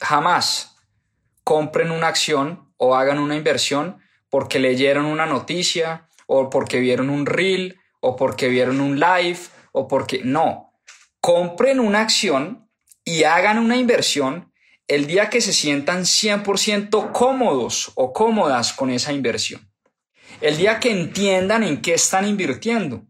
[0.00, 0.76] Jamás
[1.44, 3.98] compren una acción o hagan una inversión
[4.28, 9.38] porque leyeron una noticia o porque vieron un reel o porque vieron un live
[9.72, 10.72] o porque no.
[11.20, 12.68] Compren una acción
[13.04, 14.52] y hagan una inversión
[14.88, 19.68] el día que se sientan 100% cómodos o cómodas con esa inversión.
[20.40, 23.02] El día que entiendan en qué están invirtiendo.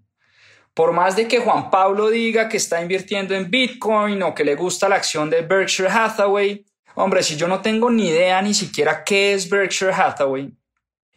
[0.72, 4.54] Por más de que Juan Pablo diga que está invirtiendo en Bitcoin o que le
[4.54, 9.02] gusta la acción de Berkshire Hathaway, hombre, si yo no tengo ni idea ni siquiera
[9.02, 10.52] qué es Berkshire Hathaway,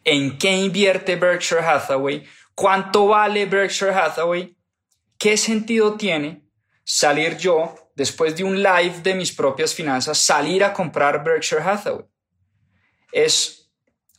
[0.04, 4.56] en qué invierte Berkshire Hathaway, cuánto vale Berkshire Hathaway,
[5.18, 6.42] qué sentido tiene
[6.84, 12.04] salir yo, después de un live de mis propias finanzas, salir a comprar Berkshire Hathaway.
[13.12, 13.70] Es,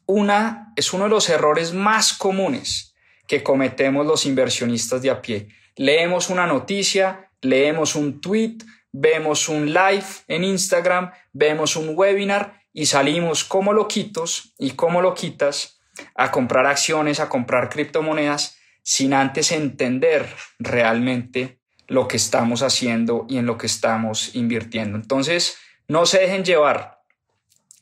[0.06, 2.96] una, es uno de los errores más comunes
[3.28, 5.48] que cometemos los inversionistas de a pie.
[5.76, 8.58] Leemos una noticia, leemos un tweet,
[8.92, 15.82] vemos un live en Instagram, vemos un webinar y salimos como loquitos y como loquitas
[16.16, 20.28] a comprar acciones, a comprar criptomonedas sin antes entender
[20.60, 24.98] realmente lo que estamos haciendo y en lo que estamos invirtiendo.
[24.98, 25.58] Entonces,
[25.88, 27.02] no se dejen llevar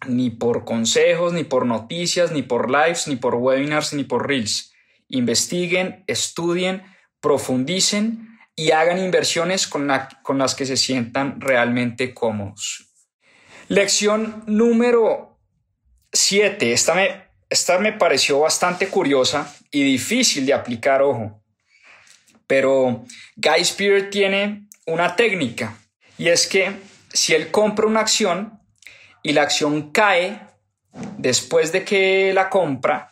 [0.07, 4.69] ni por consejos, ni por noticias, ni por lives, ni por webinars, ni por reels
[5.09, 6.83] investiguen, estudien,
[7.19, 12.88] profundicen y hagan inversiones con, las que se sientan realmente cómodos.
[13.69, 15.37] Lección número
[16.11, 16.73] 7.
[16.73, 21.43] Esta me, esta me pareció bastante curiosa y difícil de aplicar, ojo.
[22.47, 23.05] Pero
[23.35, 25.77] Guy Spear tiene una técnica
[26.17, 26.77] y es que
[27.13, 28.59] si él compra una acción
[29.21, 30.41] y la acción cae
[31.19, 33.11] después de que la compra,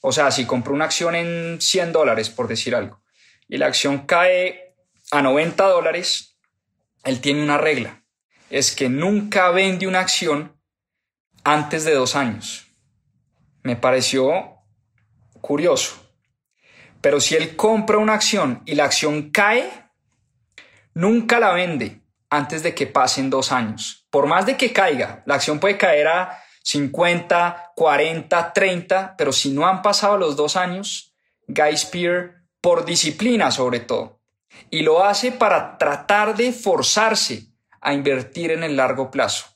[0.00, 3.02] o sea, si compro una acción en 100 dólares, por decir algo,
[3.48, 4.76] y la acción cae
[5.10, 6.38] a 90 dólares,
[7.02, 8.04] él tiene una regla.
[8.50, 10.56] Es que nunca vende una acción
[11.44, 12.66] antes de dos años.
[13.62, 14.58] Me pareció
[15.40, 15.96] curioso.
[17.00, 19.70] Pero si él compra una acción y la acción cae,
[20.94, 24.06] nunca la vende antes de que pasen dos años.
[24.10, 29.50] Por más de que caiga, la acción puede caer a 50, 40, 30, pero si
[29.50, 31.14] no han pasado los dos años,
[31.46, 34.20] Guy Spear, por disciplina sobre todo,
[34.70, 37.47] y lo hace para tratar de forzarse
[37.80, 39.46] a invertir en el largo plazo.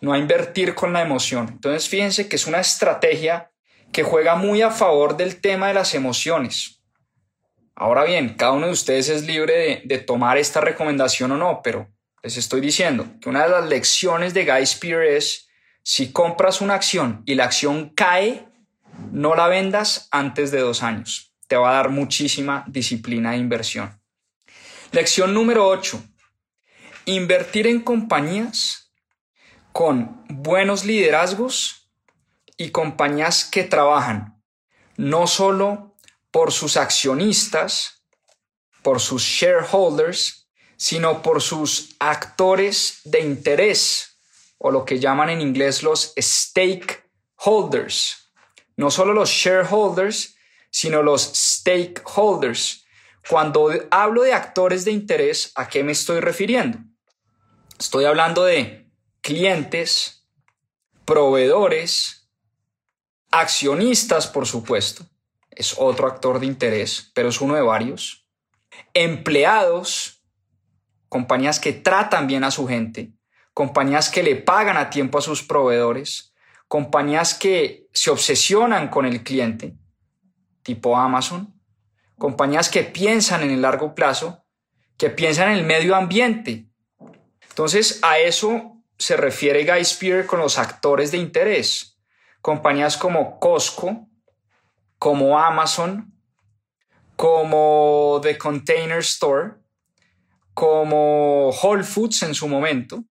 [0.00, 1.48] no a invertir con la emoción.
[1.48, 3.52] Entonces fíjense que es una estrategia
[3.92, 6.82] que juega muy a favor del tema de las emociones.
[7.74, 11.88] Ahora bien, cada uno de ustedes es libre de, tomar esta recomendación o no, pero
[12.22, 15.48] les estoy diciendo que una de las lecciones de Guy Spear es
[15.82, 18.46] si compras una acción y la acción cae,
[19.10, 21.34] no la vendas antes de dos años.
[21.48, 24.00] Te va a dar muchísima disciplina de inversión.
[24.92, 26.02] Lección número 8.
[27.04, 28.92] Invertir en compañías
[29.72, 31.90] con buenos liderazgos
[32.56, 34.40] y compañías que trabajan
[34.96, 35.96] no solo
[36.30, 38.04] por sus accionistas,
[38.82, 44.18] por sus shareholders, sino por sus actores de interés
[44.58, 47.02] o lo que llaman en inglés los stakeholders.
[48.76, 50.36] No solo los shareholders,
[50.70, 52.84] sino los stakeholders.
[53.28, 56.78] Cuando hablo de actores de interés, ¿a qué me estoy refiriendo?
[57.82, 58.88] Estoy hablando de
[59.22, 60.24] clientes,
[61.04, 62.30] proveedores,
[63.32, 65.04] accionistas, por supuesto.
[65.50, 68.24] Es otro actor de interés, pero es uno de varios.
[68.94, 70.22] Empleados,
[71.08, 73.14] compañías que tratan bien a su gente,
[73.52, 76.32] compañías que le pagan a tiempo a sus proveedores,
[76.68, 79.74] compañías que se obsesionan con el cliente,
[80.62, 81.60] tipo Amazon,
[82.16, 84.46] compañías que piensan en el largo plazo,
[84.96, 86.68] que piensan en el medio ambiente.
[87.52, 91.98] Entonces, a eso se refiere Guy Spear con los actores de interés.
[92.40, 94.08] Compañías como Costco,
[94.98, 96.14] como Amazon,
[97.14, 99.50] como The Container Store,
[100.54, 103.04] como Whole Foods en su momento,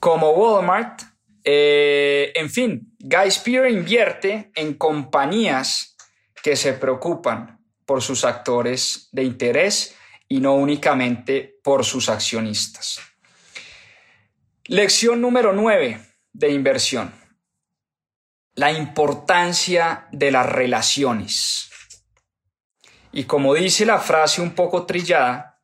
[0.00, 1.00] como Walmart,
[1.42, 5.96] eh, en fin, Guy Spear invierte en compañías
[6.42, 9.96] que se preocupan por sus actores de interés
[10.28, 13.07] y no únicamente por sus accionistas.
[14.70, 15.98] Lección número 9
[16.34, 17.14] de inversión.
[18.54, 21.70] La importancia de las relaciones.
[23.10, 25.62] Y como dice la frase un poco trillada,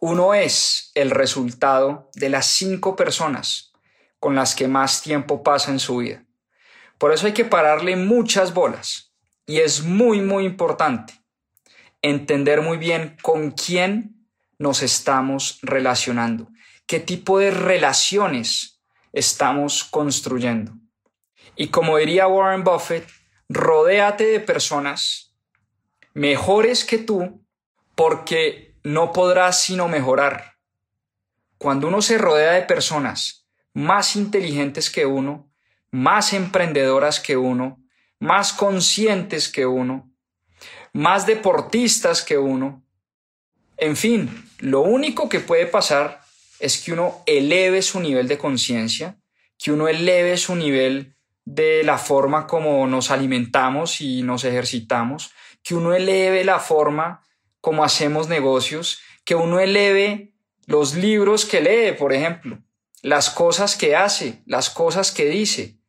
[0.00, 3.74] uno es el resultado de las cinco personas
[4.18, 6.24] con las que más tiempo pasa en su vida.
[6.96, 9.12] Por eso hay que pararle muchas bolas.
[9.44, 11.12] Y es muy, muy importante
[12.00, 14.26] entender muy bien con quién
[14.58, 16.48] nos estamos relacionando,
[16.90, 20.72] qué tipo de relaciones estamos construyendo.
[21.54, 23.08] Y como diría Warren Buffett,
[23.48, 25.32] rodéate de personas
[26.14, 27.46] mejores que tú
[27.94, 30.56] porque no podrás sino mejorar.
[31.58, 35.48] Cuando uno se rodea de personas más inteligentes que uno,
[35.92, 37.84] más emprendedoras que uno,
[38.18, 40.12] más conscientes que uno,
[40.92, 42.82] más deportistas que uno.
[43.76, 46.20] En fin, lo único que puede pasar
[46.60, 49.18] es que uno eleve su nivel de conciencia,
[49.58, 55.74] que uno eleve su nivel de la forma como nos alimentamos y nos ejercitamos, que
[55.74, 57.22] uno eleve la forma
[57.60, 60.34] como hacemos negocios, que uno eleve
[60.66, 62.58] los libros que lee, por ejemplo,
[63.02, 65.80] las cosas que hace, las cosas que dice,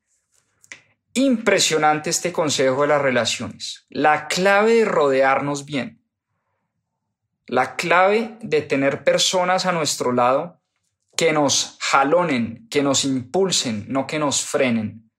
[1.14, 3.86] Impresionante este consejo de las relaciones.
[3.90, 6.02] La clave de rodearnos bien.
[7.48, 10.61] La clave de tener personas a nuestro lado
[11.22, 15.12] que nos jalonen, que nos impulsen, no que nos frenen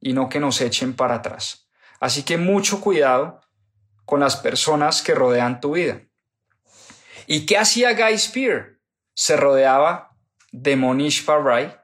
[0.00, 1.68] y no que nos echen para atrás.
[2.00, 3.42] Así que mucho cuidado
[4.06, 6.00] con las personas que rodean tu vida.
[7.26, 8.78] ¿Y qué hacía Guy Spear?
[9.14, 10.16] Se rodeaba
[10.50, 11.76] de Monish Pabrai,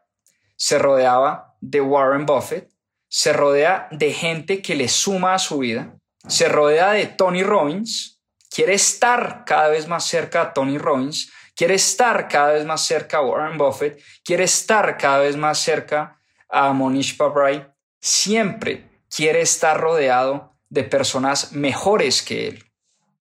[0.57, 2.71] se rodeaba de Warren Buffett,
[3.09, 8.23] se rodea de gente que le suma a su vida, se rodea de Tony Robbins,
[8.49, 13.19] quiere estar cada vez más cerca a Tony Robbins, quiere estar cada vez más cerca
[13.19, 17.67] a Warren Buffett, quiere estar cada vez más cerca a Monish Pabrai,
[18.01, 22.65] siempre quiere estar rodeado de personas mejores que él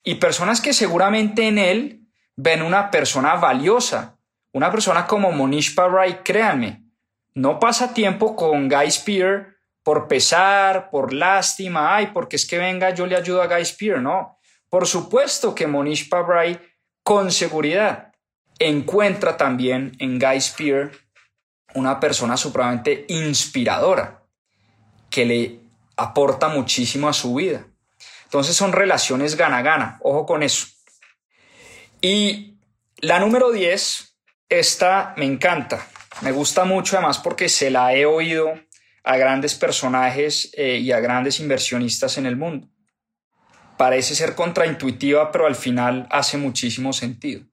[0.03, 2.01] y personas que seguramente en él
[2.35, 4.17] ven una persona valiosa,
[4.51, 6.83] una persona como Monish Pabrai, créanme,
[7.33, 12.89] no pasa tiempo con Guy Spear por pesar, por lástima, ay, porque es que venga,
[12.89, 14.39] yo le ayudo a Guy Spear, no.
[14.67, 16.59] Por supuesto que Monish Pabrai,
[17.03, 18.14] con seguridad,
[18.59, 20.91] encuentra también en Guy Spear
[21.73, 24.23] una persona supremamente inspiradora,
[25.09, 25.59] que le
[25.97, 27.65] aporta muchísimo a su vida.
[28.23, 30.67] Entonces son relaciones gana-gana, ojo con eso.
[32.01, 32.57] Y
[32.97, 34.17] la número 10,
[34.49, 35.85] esta me encanta,
[36.21, 38.53] me gusta mucho además porque se la he oído
[39.03, 42.69] a grandes personajes eh, y a grandes inversionistas en el mundo.
[43.77, 47.45] Parece ser contraintuitiva, pero al final hace muchísimo sentido.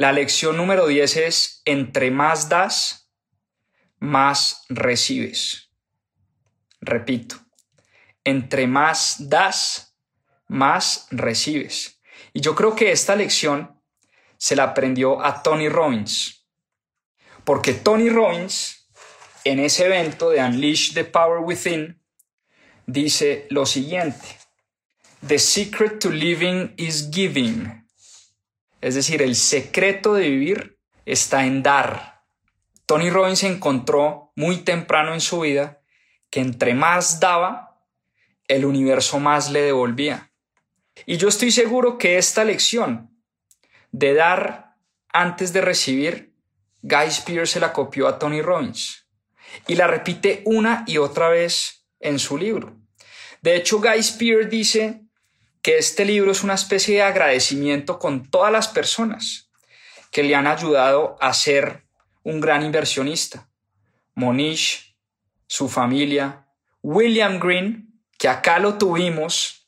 [0.00, 3.12] La lección número 10 es, entre más das,
[3.98, 5.74] más recibes.
[6.80, 7.36] Repito,
[8.24, 9.94] entre más das,
[10.48, 12.00] más recibes.
[12.32, 13.78] Y yo creo que esta lección
[14.38, 16.46] se la aprendió a Tony Robbins.
[17.44, 18.88] Porque Tony Robbins,
[19.44, 22.02] en ese evento de Unleash the Power Within,
[22.86, 24.38] dice lo siguiente.
[25.28, 27.80] The secret to living is giving.
[28.80, 32.22] Es decir, el secreto de vivir está en dar.
[32.86, 35.80] Tony Robbins encontró muy temprano en su vida
[36.30, 37.84] que entre más daba,
[38.48, 40.32] el universo más le devolvía.
[41.06, 43.10] Y yo estoy seguro que esta lección
[43.92, 44.76] de dar
[45.12, 46.34] antes de recibir,
[46.82, 49.06] Guy Spears se la copió a Tony Robbins
[49.66, 52.76] y la repite una y otra vez en su libro.
[53.42, 55.02] De hecho, Guy Spears dice
[55.62, 59.50] que este libro es una especie de agradecimiento con todas las personas
[60.10, 61.84] que le han ayudado a ser
[62.22, 63.48] un gran inversionista.
[64.14, 64.96] Monish,
[65.46, 66.46] su familia,
[66.82, 69.66] William Green, que acá lo tuvimos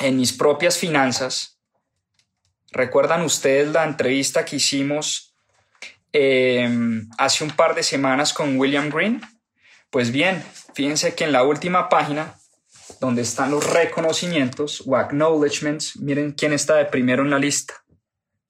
[0.00, 1.58] en mis propias finanzas.
[2.70, 5.34] ¿Recuerdan ustedes la entrevista que hicimos
[6.12, 9.20] em, hace un par de semanas con William Green?
[9.90, 10.44] Pues bien,
[10.74, 12.38] fíjense que en la última página
[13.00, 17.84] donde están los reconocimientos o acknowledgements, miren quién está de primero en la lista.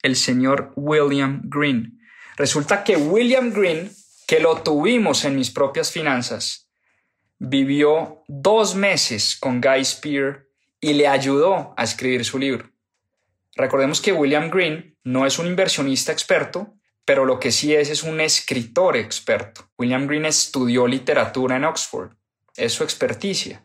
[0.01, 1.99] El señor William Green.
[2.35, 3.91] Resulta que William Green,
[4.27, 6.69] que lo tuvimos en mis propias finanzas,
[7.39, 10.45] vivió dos meses con Guy Spear
[10.79, 12.69] y le ayudó a escribir su libro.
[13.55, 16.75] Recordemos que William Green no es un inversionista experto,
[17.05, 19.69] pero lo que sí es es un escritor experto.
[19.77, 22.11] William Green estudió literatura en Oxford,
[22.55, 23.63] es su experticia.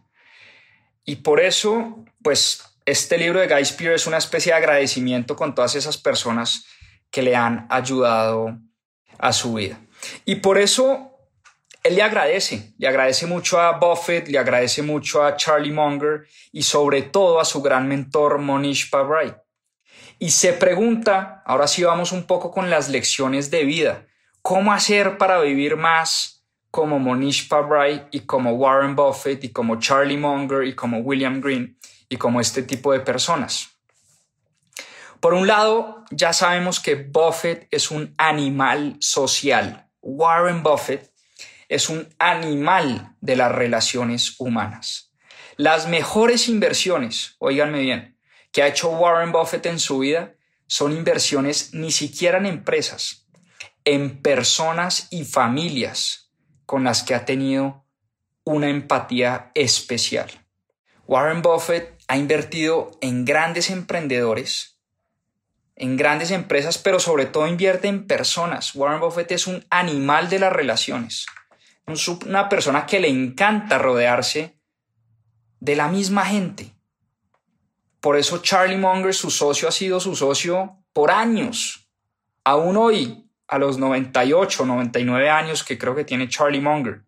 [1.05, 5.55] Y por eso, pues, este libro de Guy Spear es una especie de agradecimiento con
[5.55, 6.65] todas esas personas
[7.11, 8.59] que le han ayudado
[9.19, 9.81] a su vida.
[10.25, 11.13] Y por eso
[11.83, 16.63] él le agradece, le agradece mucho a Buffett, le agradece mucho a Charlie Munger y
[16.63, 19.35] sobre todo a su gran mentor Monish Pabrai.
[20.19, 24.07] Y se pregunta, ahora sí vamos un poco con las lecciones de vida,
[24.41, 26.42] ¿cómo hacer para vivir más
[26.73, 31.79] como Monish Pabrai y como Warren Buffett y como Charlie Munger y como William Green
[32.09, 33.69] y como este tipo de personas.
[35.21, 39.87] Por un lado, ya sabemos que Buffett es un animal social.
[40.01, 41.13] Warren Buffett
[41.69, 45.13] es un animal de las relaciones humanas.
[45.59, 48.19] Las mejores inversiones, oíganme bien,
[48.51, 53.29] que ha hecho Warren Buffett en su vida son inversiones ni siquiera en empresas,
[53.85, 56.22] en personas y familias
[56.73, 57.85] con las que ha tenido
[58.45, 60.31] una empatía especial.
[61.07, 64.79] Warren Buffett ha invertido en grandes emprendedores,
[65.77, 68.75] en grandes empresas, pero sobre todo invierte en personas.
[68.75, 71.27] Warren Buffett es un animal de las relaciones,
[72.27, 74.59] una persona que le encanta rodearse
[75.61, 76.73] de la misma gente.
[78.01, 81.87] Por eso Charlie Munger, su socio, ha sido su socio por años.
[82.45, 87.03] Aún hoy a los 98, 99 años que creo que tiene Charlie Munger.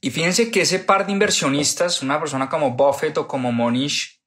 [0.00, 4.20] Y fíjense que ese par de inversionistas, una persona como Buffett o como Monish,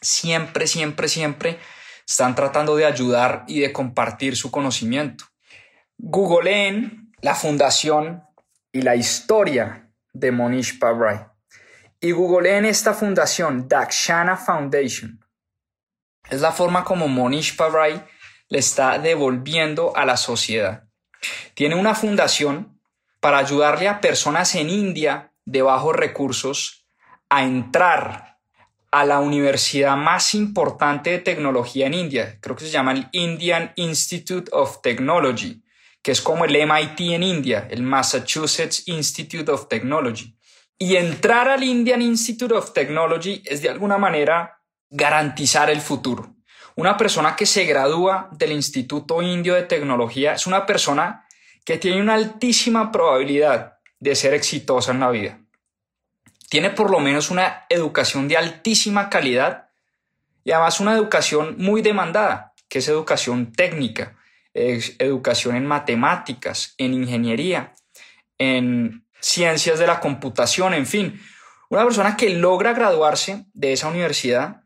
[0.00, 1.58] siempre, siempre, siempre
[2.06, 5.24] están tratando de ayudar y de compartir su conocimiento.
[5.98, 8.24] Googleen la fundación
[8.72, 11.26] y la historia de Monish Pabrai.
[12.00, 15.24] Y googleen esta fundación, Dakshana Foundation.
[16.28, 18.02] Es la forma como Monish Pabrai
[18.48, 20.84] le está devolviendo a la sociedad.
[21.54, 22.80] Tiene una fundación
[23.20, 26.86] para ayudarle a personas en India de bajos recursos
[27.28, 28.38] a entrar
[28.90, 32.38] a la universidad más importante de tecnología en India.
[32.40, 35.64] Creo que se llama el Indian Institute of Technology,
[36.00, 40.36] que es como el MIT en India, el Massachusetts Institute of Technology.
[40.78, 46.33] Y entrar al Indian Institute of Technology es de alguna manera garantizar el futuro.
[46.76, 51.24] Una persona que se gradúa del Instituto Indio de Tecnología es una persona
[51.64, 55.38] que tiene una altísima probabilidad de ser exitosa en la vida.
[56.50, 59.70] Tiene por lo menos una educación de altísima calidad
[60.42, 64.16] y además una educación muy demandada, que es educación técnica,
[64.52, 67.72] educación en matemáticas, en ingeniería,
[68.38, 71.20] en ciencias de la computación, en fin.
[71.70, 74.63] Una persona que logra graduarse de esa universidad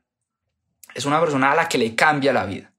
[0.99, 2.73] es una persona a la que le cambia la vida.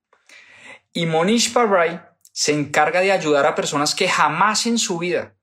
[0.94, 2.02] Y Monish Pabrai
[2.32, 5.36] se encarga de ayudar a personas que jamás en su vida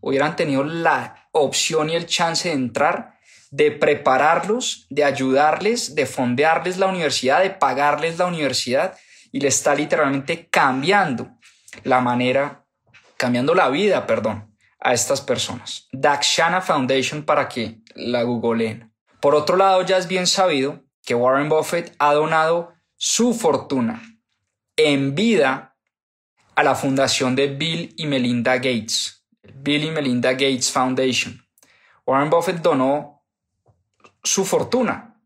[0.00, 3.18] hubieran tenido la opción y el chance de entrar,
[3.50, 8.96] de prepararlos, de ayudarles, de fondearles la universidad, de pagarles la universidad
[9.32, 11.30] y le está literalmente cambiando
[11.82, 12.66] la manera
[13.16, 15.88] cambiando la vida, perdón, a estas personas.
[15.92, 18.92] Dakshana Foundation para que la googleen.
[19.20, 24.02] Por otro lado, ya es bien sabido que Warren Buffett ha donado su fortuna
[24.76, 25.76] en vida
[26.56, 31.46] a la fundación de Bill y Melinda Gates, Bill y Melinda Gates Foundation.
[32.04, 33.24] Warren Buffett donó
[34.22, 35.22] su fortuna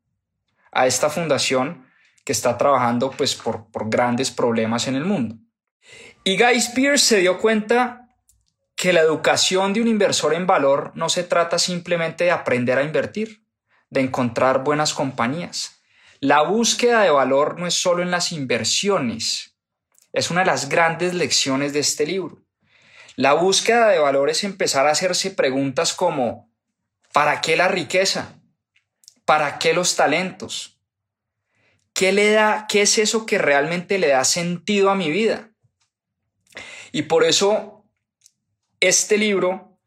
[0.70, 1.86] a esta fundación
[2.24, 5.36] que está trabajando pues por, por grandes problemas en el mundo.
[6.24, 8.06] Y Guy Spears se dio cuenta
[8.76, 12.82] que la educación de un inversor en valor no se trata simplemente de aprender a
[12.82, 13.42] invertir,
[13.90, 15.82] de encontrar buenas compañías.
[16.20, 19.56] La búsqueda de valor no es solo en las inversiones,
[20.12, 22.42] es una de las grandes lecciones de este libro.
[23.16, 26.50] La búsqueda de valor es empezar a hacerse preguntas como
[27.12, 28.34] ¿para qué la riqueza?
[29.24, 30.80] ¿Para qué los talentos?
[31.92, 35.50] ¿Qué le da, qué es eso que realmente le da sentido a mi vida?
[36.92, 37.84] Y por eso
[38.80, 39.78] este libro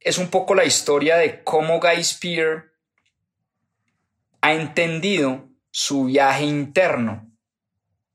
[0.00, 2.73] es un poco la historia de cómo Guy Spear
[4.44, 7.32] ha entendido su viaje interno,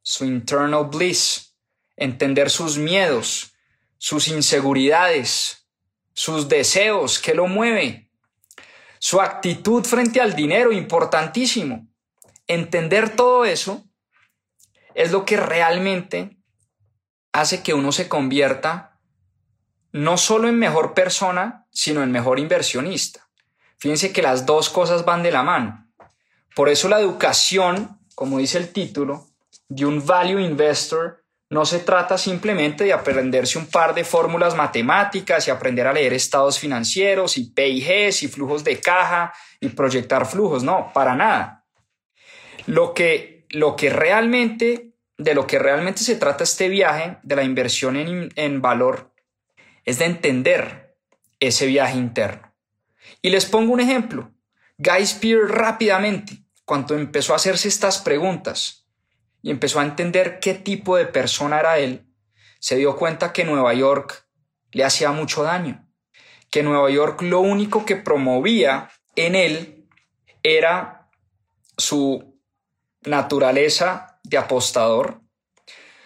[0.04, 1.56] su internal bliss,
[1.96, 3.56] entender sus miedos,
[3.98, 5.68] sus inseguridades,
[6.14, 8.12] sus deseos, qué lo mueve,
[9.00, 11.88] su actitud frente al dinero, importantísimo.
[12.46, 13.90] Entender todo eso
[14.94, 16.38] es lo que realmente
[17.32, 19.00] hace que uno se convierta
[19.92, 23.28] no solo en mejor persona, sino en mejor inversionista.
[23.80, 25.89] Fíjense que las dos cosas van de la mano.
[26.56, 29.28] Por eso la educación, como dice el título,
[29.68, 35.48] de un value investor no se trata simplemente de aprenderse un par de fórmulas matemáticas
[35.48, 40.64] y aprender a leer estados financieros y PIGs y flujos de caja y proyectar flujos,
[40.64, 41.66] no, para nada.
[42.68, 44.90] Lo que, lo que realmente
[45.20, 49.14] de lo que realmente se trata este viaje de la inversión en, valor
[49.84, 50.96] es de entender
[51.42, 52.54] ese viaje interno.
[53.22, 54.32] Y les pongo un ejemplo.
[54.82, 58.88] Guy Spear rápidamente, cuando empezó a hacerse estas preguntas
[59.42, 62.08] y empezó a entender qué tipo de persona era él,
[62.62, 64.26] se dio cuenta que Nueva York
[64.72, 65.86] le hacía mucho daño,
[66.50, 69.86] que Nueva York lo único que promovía en él
[70.44, 71.10] era
[71.78, 72.40] su
[73.02, 75.20] naturaleza de apostador,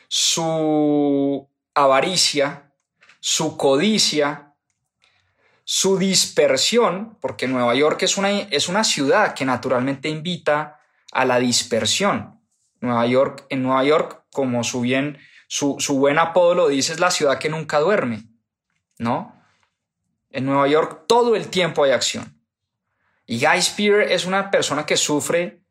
[0.08, 2.74] su avaricia,
[3.20, 4.53] su codicia,
[5.64, 10.80] su dispersión, porque Nueva York es una, es una ciudad que naturalmente invita
[11.12, 12.40] a la dispersión.
[12.82, 17.00] Nueva York, en Nueva York, como su bien, su, su buen apodo lo dice, es
[17.00, 18.26] la ciudad que nunca duerme,
[18.98, 19.42] ¿no?
[20.32, 22.42] En Nueva York todo el tiempo hay acción.
[23.26, 25.62] Y Guy Spear es una persona que sufre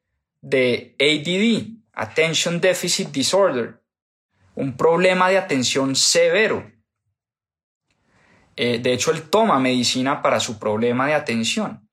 [0.41, 3.83] de ADD, Attention Deficit Disorder,
[4.55, 6.71] un problema de atención severo.
[8.57, 11.89] Eh, de hecho, él toma medicina para su problema de atención.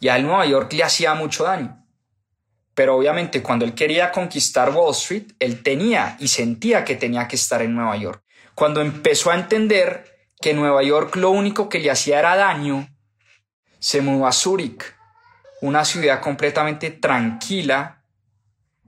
[0.00, 1.84] Y a Nueva York le hacía mucho daño.
[2.74, 7.34] Pero obviamente cuando él quería conquistar Wall Street, él tenía y sentía que tenía que
[7.34, 8.22] estar en Nueva York.
[8.54, 10.04] Cuando empezó a entender
[10.40, 12.88] que Nueva York lo único que le hacía era daño,
[13.80, 14.84] se mudó a Zúrich,
[15.60, 17.98] una ciudad completamente tranquila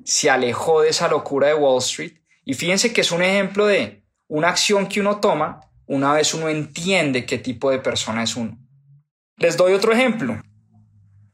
[0.05, 2.19] se alejó de esa locura de Wall Street.
[2.45, 6.49] Y fíjense que es un ejemplo de una acción que uno toma una vez uno
[6.49, 8.57] entiende qué tipo de persona es uno.
[9.39, 10.41] Les doy otro ejemplo.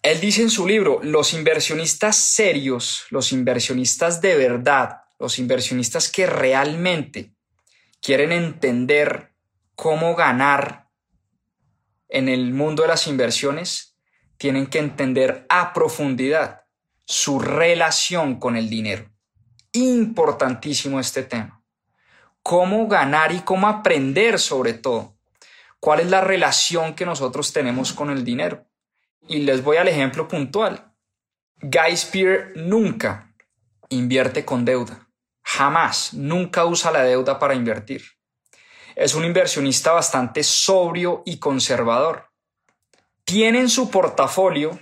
[0.00, 6.26] Él dice en su libro, los inversionistas serios, los inversionistas de verdad, los inversionistas que
[6.26, 7.34] realmente
[8.00, 9.34] quieren entender
[9.74, 10.88] cómo ganar
[12.08, 13.98] en el mundo de las inversiones,
[14.38, 16.62] tienen que entender a profundidad
[17.04, 19.12] su relación con el dinero.
[19.72, 21.62] Importantísimo este tema.
[22.48, 25.16] Cómo ganar y cómo aprender sobre todo.
[25.80, 28.64] ¿Cuál es la relación que nosotros tenemos con el dinero?
[29.26, 30.94] Y les voy al ejemplo puntual.
[31.60, 33.34] Guy Spear nunca
[33.88, 35.08] invierte con deuda.
[35.42, 38.04] Jamás, nunca usa la deuda para invertir.
[38.94, 42.30] Es un inversionista bastante sobrio y conservador.
[43.24, 44.78] Tiene en su portafolio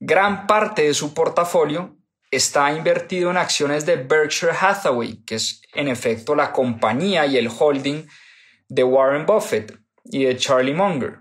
[0.00, 1.96] Gran parte de su portafolio
[2.30, 7.48] está invertido en acciones de Berkshire Hathaway, que es en efecto la compañía y el
[7.48, 8.06] holding
[8.68, 11.20] de Warren Buffett y de Charlie Munger.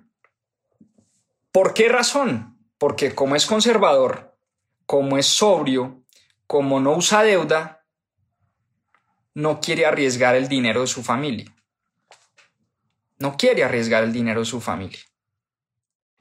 [1.51, 2.59] ¿Por qué razón?
[2.77, 4.37] Porque como es conservador,
[4.85, 6.03] como es sobrio,
[6.45, 7.85] como no usa deuda,
[9.33, 11.53] no quiere arriesgar el dinero de su familia.
[13.19, 14.99] No quiere arriesgar el dinero de su familia.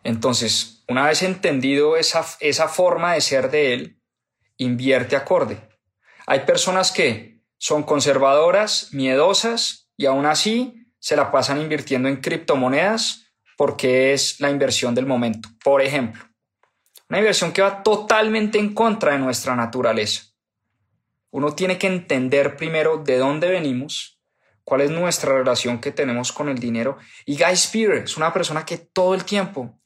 [0.03, 4.01] Entonces, una vez entendido esa, esa forma de ser de él,
[4.59, 5.61] invierte acorde.
[6.27, 13.27] Hay personas que son conservadoras, miedosas y aún así se la pasan invirtiendo en criptomonedas
[13.57, 15.49] porque es la inversión del momento.
[15.63, 16.25] Por ejemplo,
[17.09, 20.25] una inversión que va totalmente en contra de nuestra naturaleza.
[21.31, 24.21] Uno tiene que entender primero de dónde venimos,
[24.65, 26.99] cuál es nuestra relación que tenemos con el dinero.
[27.25, 29.79] Y Guy Spear es una persona que todo el tiempo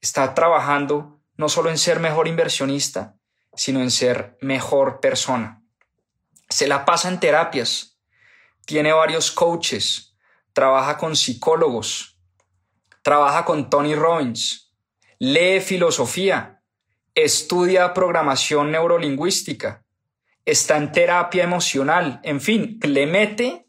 [0.00, 3.16] está trabajando no solo en ser mejor inversionista,
[3.54, 5.62] sino en ser mejor persona.
[6.48, 7.98] Se la pasa en terapias,
[8.66, 10.16] tiene varios coaches,
[10.52, 12.18] trabaja con psicólogos,
[13.02, 14.72] trabaja con Tony Robbins,
[15.18, 16.62] lee filosofía,
[17.14, 19.84] estudia programación neurolingüística,
[20.44, 23.66] está en terapia emocional, en fin, le mete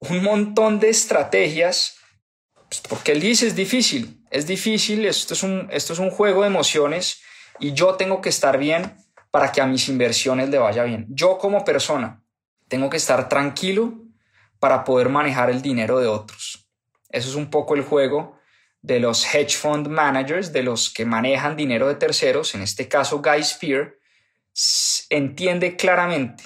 [0.00, 1.96] un montón de estrategias,
[2.68, 6.42] pues, porque él dice es difícil, es difícil, esto es, un, esto es un juego
[6.42, 7.22] de emociones
[7.60, 8.96] y yo tengo que estar bien
[9.30, 11.06] para que a mis inversiones le vaya bien.
[11.10, 12.22] Yo como persona
[12.68, 13.94] tengo que estar tranquilo
[14.58, 16.68] para poder manejar el dinero de otros.
[17.10, 18.38] Eso es un poco el juego
[18.82, 23.22] de los hedge fund managers, de los que manejan dinero de terceros, en este caso
[23.22, 23.94] Guy Spear,
[25.10, 26.44] entiende claramente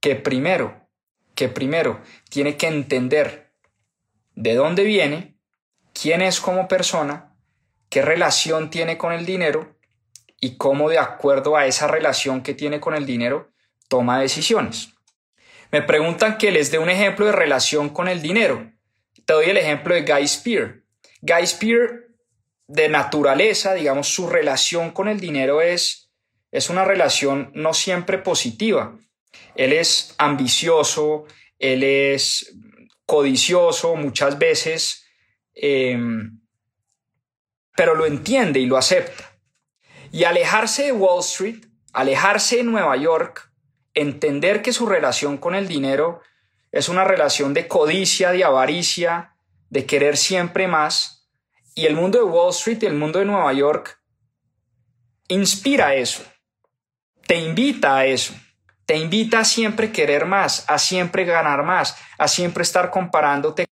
[0.00, 0.88] que primero,
[1.34, 3.52] que primero tiene que entender
[4.34, 5.38] de dónde viene,
[5.92, 7.34] quién es como persona,
[7.88, 9.77] qué relación tiene con el dinero
[10.40, 13.50] y cómo de acuerdo a esa relación que tiene con el dinero
[13.88, 14.90] toma decisiones.
[15.70, 18.72] Me preguntan que les dé un ejemplo de relación con el dinero.
[19.24, 20.82] Te doy el ejemplo de Guy Spear.
[21.20, 22.08] Guy Spear,
[22.66, 26.10] de naturaleza, digamos, su relación con el dinero es,
[26.50, 28.98] es una relación no siempre positiva.
[29.54, 31.26] Él es ambicioso,
[31.58, 32.54] él es
[33.04, 35.04] codicioso muchas veces,
[35.54, 36.40] em,
[37.76, 39.27] pero lo entiende y lo acepta.
[40.10, 43.50] Y alejarse de Wall Street, alejarse de Nueva York,
[43.94, 46.20] entender que su relación con el dinero
[46.72, 49.34] es una relación de codicia, de avaricia,
[49.70, 51.28] de querer siempre más.
[51.74, 54.00] Y el mundo de Wall Street y el mundo de Nueva York
[55.28, 56.22] inspira eso,
[57.26, 58.34] te invita a eso,
[58.86, 63.66] te invita a siempre querer más, a siempre ganar más, a siempre estar comparándote.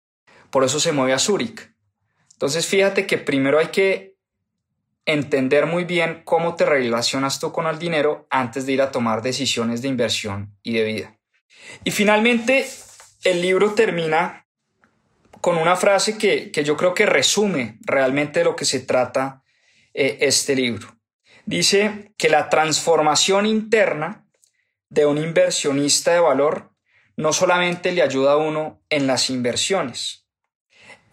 [0.50, 1.72] Por eso se mueve a Zurich.
[2.32, 4.13] Entonces fíjate que primero hay que
[5.06, 9.22] entender muy bien cómo te relacionas tú con el dinero antes de ir a tomar
[9.22, 11.18] decisiones de inversión y de vida.
[11.84, 12.66] Y finalmente,
[13.24, 14.46] el libro termina
[15.40, 19.42] con una frase que, yo creo que resume realmente de lo que se trata
[19.92, 20.96] eh, este libro.
[21.44, 24.26] Dice que la transformación interna
[24.88, 26.70] de un inversionista de valor
[27.16, 30.26] no solamente le ayuda a uno en las inversiones.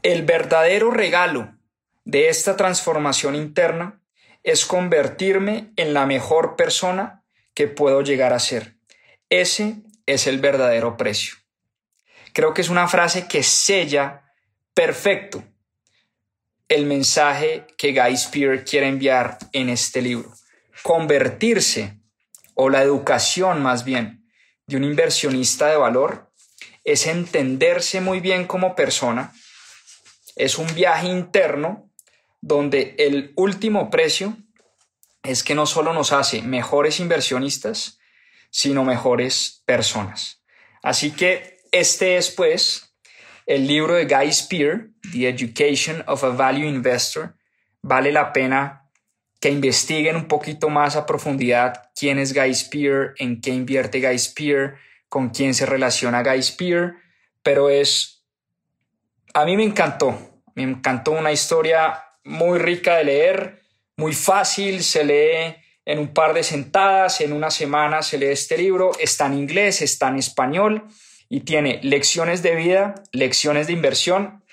[0.01, 1.57] El verdadero regalo
[2.05, 4.01] de esta transformación interna
[4.43, 7.23] es convertirme en la mejor persona
[7.53, 8.75] que puedo llegar a ser.
[9.29, 11.35] Ese es el verdadero precio.
[12.33, 14.23] Creo que es una frase que sella
[14.73, 15.43] perfecto
[16.69, 20.31] el mensaje que Guy Spear quiere enviar en este libro.
[20.83, 21.99] Convertirse,
[22.53, 24.25] o la educación más bien,
[24.67, 26.31] de un inversionista de valor
[26.85, 29.33] es entenderse muy bien como persona,
[30.37, 31.90] es un viaje interno
[32.41, 34.35] donde el último precio
[35.23, 37.99] es que no solo nos hace mejores inversionistas,
[38.49, 40.43] sino mejores personas.
[40.81, 42.95] Así que este es pues
[43.45, 47.35] el libro de Guy Spear, The Education of a Value Investor.
[47.81, 48.89] Vale la pena
[49.39, 54.17] que investiguen un poquito más a profundidad quién es Guy Spear, en qué invierte Guy
[54.17, 54.75] Spear,
[55.09, 56.95] con quién se relaciona Guy Spear,
[57.43, 58.23] pero es,
[59.33, 63.61] a mí me encantó, me encantó una historia muy rica de leer,
[63.97, 65.55] muy fácil, se lee
[65.85, 69.81] en un par de sentadas, en una semana se lee este libro, está en inglés,
[69.81, 70.87] está en español
[71.29, 74.43] y tiene lecciones de vida, lecciones de inversión,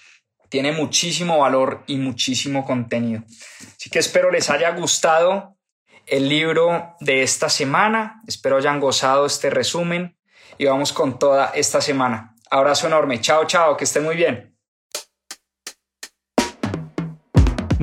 [0.49, 3.23] tiene muchísimo valor y muchísimo contenido.
[3.27, 5.57] Así que espero les haya gustado
[6.07, 10.17] el libro de esta semana, espero hayan gozado este resumen
[10.57, 12.35] y vamos con toda esta semana.
[12.51, 14.48] Abrazo enorme, chao, chao, que estén muy bien.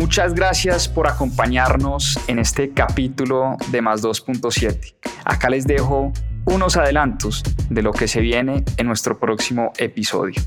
[0.05, 4.97] Muchas gracias por acompañarnos en este capítulo de Más 2.7.
[5.25, 6.13] Acá les dejo
[6.45, 7.41] unos adelantos
[7.71, 10.39] de lo que se viene en nuestro próximo episodio.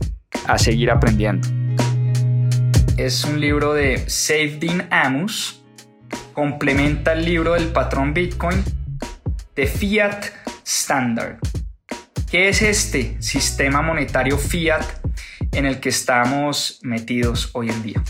[0.47, 1.49] A seguir aprendiendo.
[2.97, 5.65] Es un libro de Safedin Amos.
[6.35, 8.63] Complementa el libro del patrón Bitcoin
[9.57, 10.27] de Fiat
[10.65, 11.39] Standard.
[12.31, 14.85] ¿Qué es este sistema monetario fiat
[15.51, 18.05] en el que estamos metidos hoy en día?